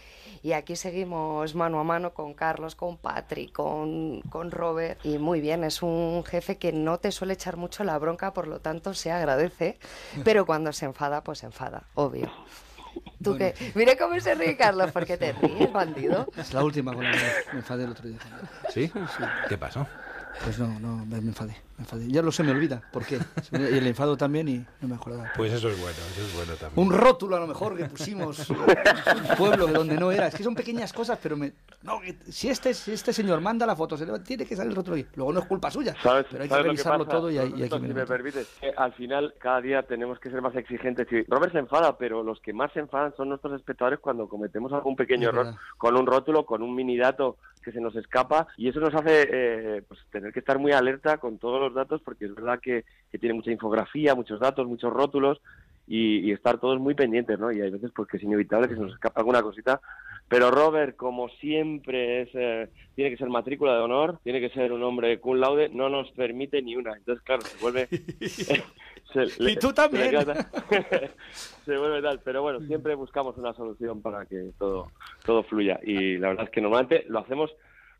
[0.43, 4.99] y aquí seguimos mano a mano con Carlos, con Patrick, con, con Robert.
[5.03, 8.47] Y muy bien, es un jefe que no te suele echar mucho la bronca, por
[8.47, 9.77] lo tanto se agradece.
[10.23, 12.31] Pero cuando se enfada, pues se enfada, obvio.
[13.23, 13.53] ¿Tú qué?
[13.75, 16.27] Mira cómo se ríe Carlos, ¿por qué te ríes, bandido?
[16.37, 17.17] Es la última con la que
[17.53, 18.19] me enfadé el otro día.
[18.69, 18.91] ¿Sí?
[19.49, 19.87] ¿Qué pasó?
[20.43, 22.07] Pues no, no, me enfadé, me enfadé.
[22.09, 23.19] Ya lo sé, me olvida, ¿por qué?
[23.51, 25.31] Me- Y el enfado también y no me acordaba.
[25.35, 26.87] Pues eso es bueno, eso es bueno también.
[26.87, 28.57] Un rótulo a lo mejor que pusimos, un
[29.37, 30.27] pueblo de donde no era.
[30.27, 31.53] Es que son pequeñas cosas, pero me...
[31.83, 34.55] No, que si este, si este señor manda la foto, se le va- tiene que
[34.55, 35.05] salir el rótulo ahí.
[35.15, 37.37] Luego no es culpa suya, ¿Sabes, pero hay que sabes lo revisarlo pasa, todo y
[37.37, 40.41] hay, y Roberto, que si me permites, que al final cada día tenemos que ser
[40.41, 41.07] más exigentes.
[41.27, 44.95] Robert se enfada, pero los que más se enfadan son nuestros espectadores cuando cometemos algún
[44.95, 45.59] pequeño Es error verdad.
[45.77, 49.27] con un rótulo, con un mini dato que se nos escapa y eso nos hace
[49.29, 52.83] eh, pues, tener que estar muy alerta con todos los datos porque es verdad que,
[53.11, 55.41] que tiene mucha infografía, muchos datos, muchos rótulos
[55.87, 57.51] y, y estar todos muy pendientes, ¿no?
[57.51, 59.79] Y hay veces pues que es inevitable que se nos escapa alguna cosita.
[60.29, 64.73] Pero Robert, como siempre, es, eh, tiene que ser matrícula de honor, tiene que ser
[64.73, 66.93] un hombre cum laude, no nos permite ni una.
[66.97, 67.87] Entonces, claro, se vuelve...
[69.13, 70.09] se le- Y tú se también.
[70.11, 70.49] queda-
[71.65, 72.19] se vuelve tal.
[72.25, 74.91] Pero bueno, siempre buscamos una solución para que todo,
[75.25, 75.79] todo fluya.
[75.83, 77.49] Y la verdad es que normalmente lo hacemos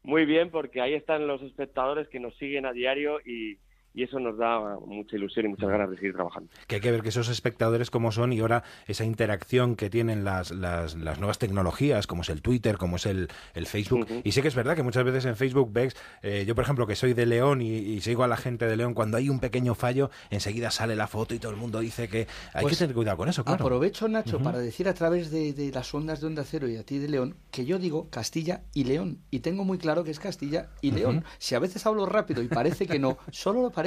[0.08, 3.58] muy bien porque ahí están los espectadores que nos siguen a diario y,
[3.98, 6.52] y eso nos da mucha ilusión y muchas ganas de seguir trabajando.
[6.68, 10.24] Que hay que ver que esos espectadores como son y ahora esa interacción que tienen
[10.24, 14.08] las, las, las nuevas tecnologías, como es el Twitter, como es el, el Facebook.
[14.24, 16.86] Y sé que es verdad que muchas veces en Facebook ves, eh, yo por ejemplo
[16.86, 19.40] que soy de León y, y, sigo a la gente de León, cuando hay un
[19.40, 22.84] pequeño fallo, enseguida sale la foto y todo el mundo dice que hay Pues que
[22.84, 23.66] tener cuidado con eso, claro.
[23.66, 26.84] Aprovecho, Nacho, para decir a través de, de las ondas de Onda Cero y a
[26.84, 29.18] ti de León, que yo digo Castilla y León.
[29.32, 31.24] Y tengo muy claro que es Castilla y León.
[31.40, 33.87] Si a veces hablo rápido y parece que no, solo lo parece.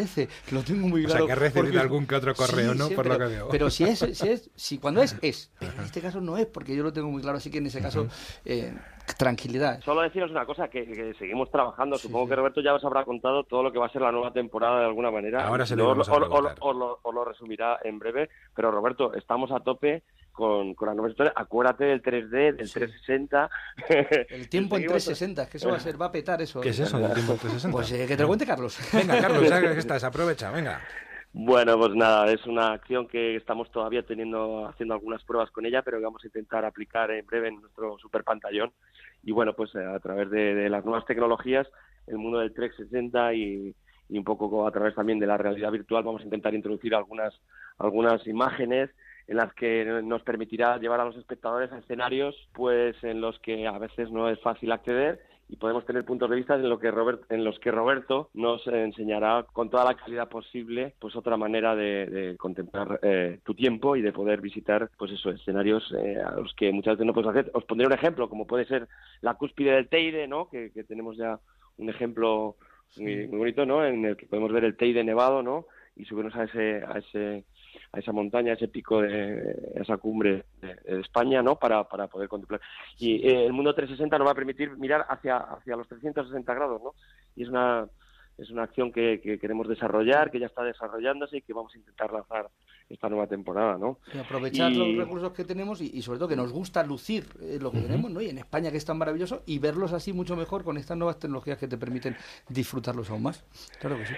[0.50, 1.26] Lo tengo muy O sea, claro.
[1.26, 2.88] que has recibido porque- algún que otro correo, ¿no?
[2.90, 3.48] Por lo pero, que veo.
[3.50, 5.50] Pero si es, si es, si cuando es, es.
[5.58, 7.38] Pero en este caso no es, porque yo lo tengo muy claro.
[7.38, 8.06] Así que en ese caso,
[8.44, 8.72] eh,
[9.18, 9.80] tranquilidad.
[9.82, 11.98] Solo deciros una cosa, que, que seguimos trabajando.
[11.98, 14.32] Supongo que Roberto ya os habrá contado todo lo que va a ser la nueva
[14.32, 15.46] temporada de alguna manera.
[15.46, 16.02] Ahora se lo lo,
[17.02, 18.28] os lo resumirá en breve.
[18.54, 20.02] Pero Roberto, estamos a tope
[20.32, 21.34] con, con las nuevas historias.
[21.36, 23.50] Acuérdate del 3D, del 360.
[24.28, 26.60] El tiempo en Seguimos- 360, que eso va a ser, va a petar eso.
[26.60, 27.72] ¿Qué es eso del tiempo en 360?
[27.72, 28.78] Pues eh, que te lo cuente Carlos.
[28.92, 30.80] Venga, Carlos, ya que estás, aprovecha, venga.
[31.32, 35.82] Bueno, pues nada, es una acción que estamos todavía teniendo, haciendo algunas pruebas con ella,
[35.82, 38.72] pero que vamos a intentar aplicar en breve en nuestro super pantallón.
[39.22, 41.68] Y bueno, pues eh, a través de, de las nuevas tecnologías,
[42.08, 43.74] el mundo del 360 y,
[44.08, 47.32] y un poco a través también de la realidad virtual, vamos a intentar introducir algunas,
[47.78, 48.90] algunas imágenes
[49.30, 53.64] en las que nos permitirá llevar a los espectadores a escenarios pues en los que
[53.64, 56.90] a veces no es fácil acceder y podemos tener puntos de vista en, lo que
[56.90, 61.76] Robert, en los que Roberto nos enseñará con toda la calidad posible pues otra manera
[61.76, 66.32] de, de contemplar eh, tu tiempo y de poder visitar pues eso escenarios eh, a
[66.32, 67.52] los que muchas veces no puedes hacer.
[67.54, 68.88] Os pondré un ejemplo como puede ser
[69.20, 70.48] la cúspide del Teide, ¿no?
[70.48, 71.38] que, que tenemos ya
[71.78, 72.56] un ejemplo
[72.96, 73.84] muy, muy bonito, ¿no?
[73.84, 75.66] En el que podemos ver el Teide nevado, ¿no?
[75.94, 77.44] Y subirnos a ese a ese
[77.92, 81.56] a esa montaña, a ese pico de esa cumbre de, de España, ¿no?
[81.56, 82.60] Para, para poder contemplar.
[82.98, 86.82] Y eh, el mundo 360 nos va a permitir mirar hacia hacia los 360 grados,
[86.82, 86.94] ¿no?
[87.36, 87.86] Y es una
[88.38, 91.78] es una acción que, que queremos desarrollar, que ya está desarrollándose y que vamos a
[91.78, 92.48] intentar lanzar
[92.88, 93.98] esta nueva temporada, ¿no?
[94.12, 97.24] Y aprovechar Y- los recursos que tenemos y, y sobre todo que nos gusta lucir
[97.40, 98.20] eh, lo que tenemos, ¿no?
[98.20, 101.18] Y en España que es tan maravilloso y verlos así mucho mejor con estas nuevas
[101.20, 102.16] tecnologías que te permiten
[102.48, 103.44] disfrutarlos aún más.
[103.78, 104.14] Claro que sí.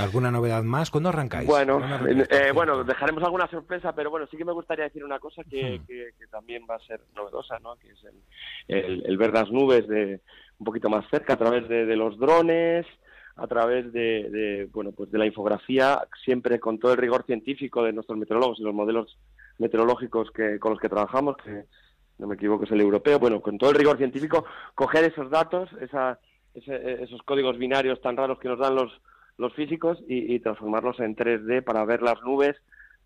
[0.00, 0.90] ¿Alguna novedad más?
[0.90, 1.48] ¿Cuándo arrancáis?
[1.48, 2.28] Bueno, ¿Cuándo arrancáis?
[2.30, 5.80] eh, bueno, dejaremos alguna sorpresa, pero bueno, sí que me gustaría decir una cosa que,
[5.80, 5.86] Hmm.
[5.86, 7.74] que- que también va a ser novedosa, ¿no?
[7.76, 10.20] Que es el, el- el ver las nubes de
[10.58, 12.86] un poquito más cerca a través de, de los drones,
[13.36, 17.82] a través de, de, bueno, pues de la infografía, siempre con todo el rigor científico
[17.82, 19.18] de nuestros meteorólogos y los modelos
[19.58, 21.64] meteorológicos que con los que trabajamos, que
[22.18, 25.70] no me equivoco es el europeo, bueno, con todo el rigor científico, coger esos datos,
[25.80, 26.18] esa,
[26.54, 28.92] ese- esos códigos binarios tan raros que nos dan los,
[29.38, 32.56] los físicos y, y transformarlos en 3D para ver las nubes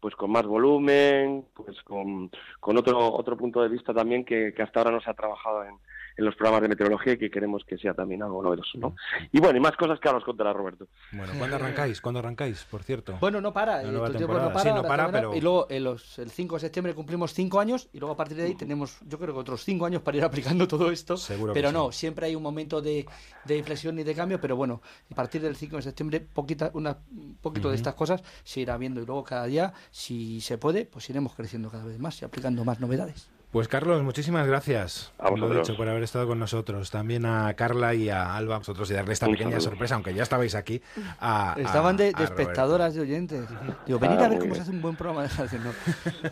[0.01, 4.63] pues con más volumen, pues con, con otro otro punto de vista también que, que
[4.63, 5.75] hasta ahora no se ha trabajado en,
[6.17, 8.97] en los programas de meteorología y que queremos que sea también algo novedoso, ¿no?
[9.33, 10.89] Y bueno, y más cosas que ahora os contará Roberto.
[11.13, 12.01] Bueno, ¿cuándo arrancáis?
[12.01, 13.17] ¿Cuándo arrancáis, por cierto?
[13.21, 13.83] Bueno, no para.
[13.83, 17.33] Eh, no para, Sí, no para, pero- Y luego los- el 5 de septiembre cumplimos
[17.35, 20.03] 5 años y luego a partir de ahí tenemos, yo creo que otros 5 años
[20.03, 21.17] para ir aplicando todo esto.
[21.17, 21.75] Seguro pero sí.
[21.75, 23.07] no, siempre hay un momento de,
[23.45, 26.99] de inflexión y de cambio, pero bueno, a partir del 5 de septiembre poquita, una,
[27.11, 30.87] un poquito de estas cosas se irá viendo y luego cada día, si se puede,
[30.87, 33.29] pues iremos creciendo cada vez más y aplicando más novedades.
[33.57, 35.15] Pues Carlos, muchísimas gracias.
[35.19, 36.91] A Lo dicho, por haber estado con nosotros.
[36.91, 39.71] También a Carla y a Alba, vosotros, y darle esta Un pequeña saludo.
[39.71, 40.83] sorpresa, aunque ya estabais aquí.
[41.19, 43.49] A, a- Estaban de, de a espectadoras, de oyentes.
[43.87, 44.55] Digo, venid Ah, a ver muy cómo bien.
[44.57, 45.59] se hace un buen programa de radio.
[45.65, 45.73] ¿no?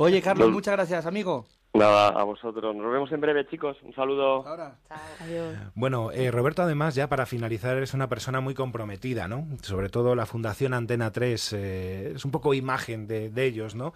[0.01, 1.47] Oye, Carlos, Los- muchas gracias, amigo.
[1.73, 2.77] Nada, a vosotros.
[2.77, 3.79] Nos vemos en breve, chicos.
[3.83, 4.47] Un saludo.
[4.47, 4.77] Ahora.
[5.21, 5.57] Adiós.
[5.75, 9.47] Bueno, eh, Roberto, además, ya para finalizar, eres una persona muy comprometida, ¿no?
[9.63, 13.95] Sobre todo la Fundación Antena 3 eh, es un poco imagen de, de ellos, ¿no?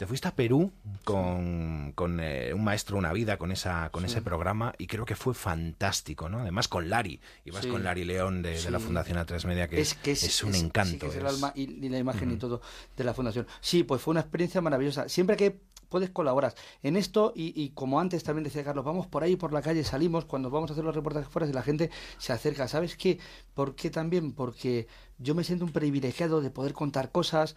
[0.00, 0.72] Te fuiste a Perú
[1.04, 4.06] con, con, eh, un maestro, una vida, con esa con Sí.
[4.12, 6.38] ese programa y creo que fue fantástico, ¿no?
[6.38, 7.68] Además con Lari, ibas Sí.
[7.68, 8.80] con Lari León de, de la.
[8.80, 11.00] Fundación A3 Media, que es, que es un sí encanto.
[11.00, 12.62] que es el es- alma y, y la imagen y todo
[12.96, 13.46] de la fundación.
[13.60, 15.06] Sí, pues fue una experiencia maravillosa.
[15.10, 19.22] Siempre que puedes colaborar en esto y, y como antes también decía Carlos, vamos por
[19.22, 21.90] ahí por la calle, salimos cuando vamos a hacer los reportajes fuera y la gente
[22.16, 22.68] se acerca.
[22.68, 23.18] ¿Sabes qué?
[23.52, 24.32] ¿Por qué también?
[24.32, 24.86] Porque
[25.18, 27.54] yo me siento un privilegiado de poder contar cosas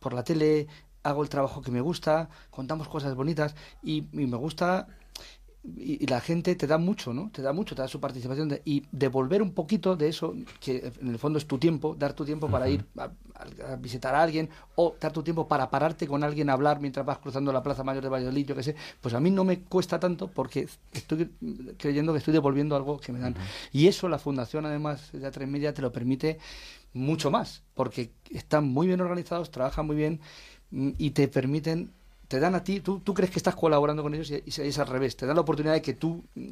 [0.00, 0.66] por la tele,
[1.08, 4.88] hago el trabajo que me gusta, contamos cosas bonitas y, y me gusta
[5.64, 7.28] y, y la gente te da mucho, ¿no?
[7.32, 10.92] Te da mucho, te da su participación de- y devolver un poquito de eso, que
[11.00, 13.10] en el fondo es tu tiempo, dar tu tiempo para ir a,
[13.76, 17.18] visitar a alguien o dar tu tiempo para pararte con alguien a hablar mientras vas
[17.18, 19.98] cruzando la Plaza Mayor de Valladolid, yo qué sé, pues a mí no me cuesta
[19.98, 21.30] tanto porque estoy
[21.78, 23.34] creyendo que estoy devolviendo algo que me dan.
[23.72, 26.38] Y eso la Fundación, además de A3 Media, te lo permite
[26.94, 30.20] mucho más, porque están muy bien organizados, trabajan muy bien
[30.70, 31.90] y te permiten
[32.28, 34.78] te dan a ti, tú, tú crees que estás colaborando con ellos y, y es
[34.80, 36.50] al revés, te dan la oportunidad de que tú mm,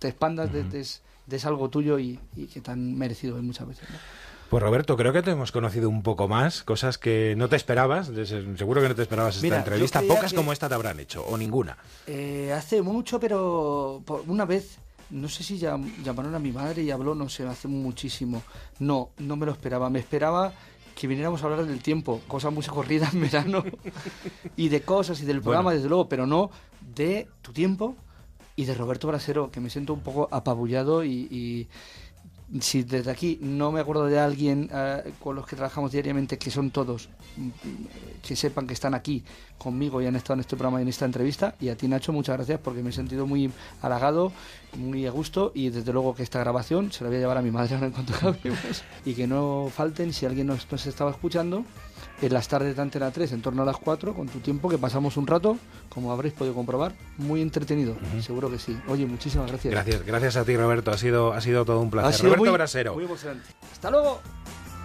[0.00, 3.88] te expandas, de- des- des algo tuyo y, y que te han merecido muchas veces.
[3.90, 3.96] ¿no?
[4.50, 8.10] Pues Roberto, creo que te hemos conocido un poco más, cosas que no te esperabas,
[8.56, 11.24] seguro que no te esperabas esta Mira, entrevista, pocas que- como esta te habrán hecho,
[11.24, 11.78] o ninguna.
[12.08, 14.78] Eh, hace mucho, pero por una vez,
[15.10, 18.42] no sé si llam- llamaron a mi madre y habló, no sé, hace muchísimo.
[18.80, 19.88] No, no me lo esperaba.
[19.90, 20.52] Me esperaba
[20.94, 23.64] que viniéramos a hablar del tiempo, cosas muy corridas en verano,
[24.56, 25.76] y de cosas y del programa, Bueno.
[25.76, 26.50] desde luego, pero no
[26.94, 27.96] de tu tiempo
[28.56, 31.28] y de Roberto Brasero, que me siento un poco apabullado y...
[31.30, 31.68] y
[32.60, 36.50] si desde aquí no me acuerdo de alguien eh, con los que trabajamos diariamente, que
[36.50, 37.48] son todos, mm,
[38.22, 39.24] que sepan que están aquí
[39.58, 41.54] conmigo y han estado en este programa y en esta entrevista.
[41.60, 43.50] Y a ti, Nacho, muchas gracias porque me he sentido muy
[43.82, 44.32] halagado,
[44.76, 47.42] muy a gusto y desde luego que esta grabación se la voy a llevar a
[47.42, 48.84] mi madre ahora en cuanto acabemos.
[49.04, 51.64] Y que no falten, si alguien nos, nos estaba escuchando,
[52.22, 54.78] en las tardes de Antena 3, en torno a las 4, con tu tiempo, que
[54.78, 57.96] pasamos un rato, como habréis podido comprobar, muy entretenido.
[58.20, 58.76] Seguro que sí.
[58.88, 59.72] Oye, muchísimas gracias.
[59.72, 62.10] Gracias, gracias a ti Roberto, ha sido, ha sido todo un placer.
[62.10, 62.94] Ha sido Roberto muy, Brasero.
[62.94, 63.48] muy emocionante.
[63.72, 64.20] Hasta luego.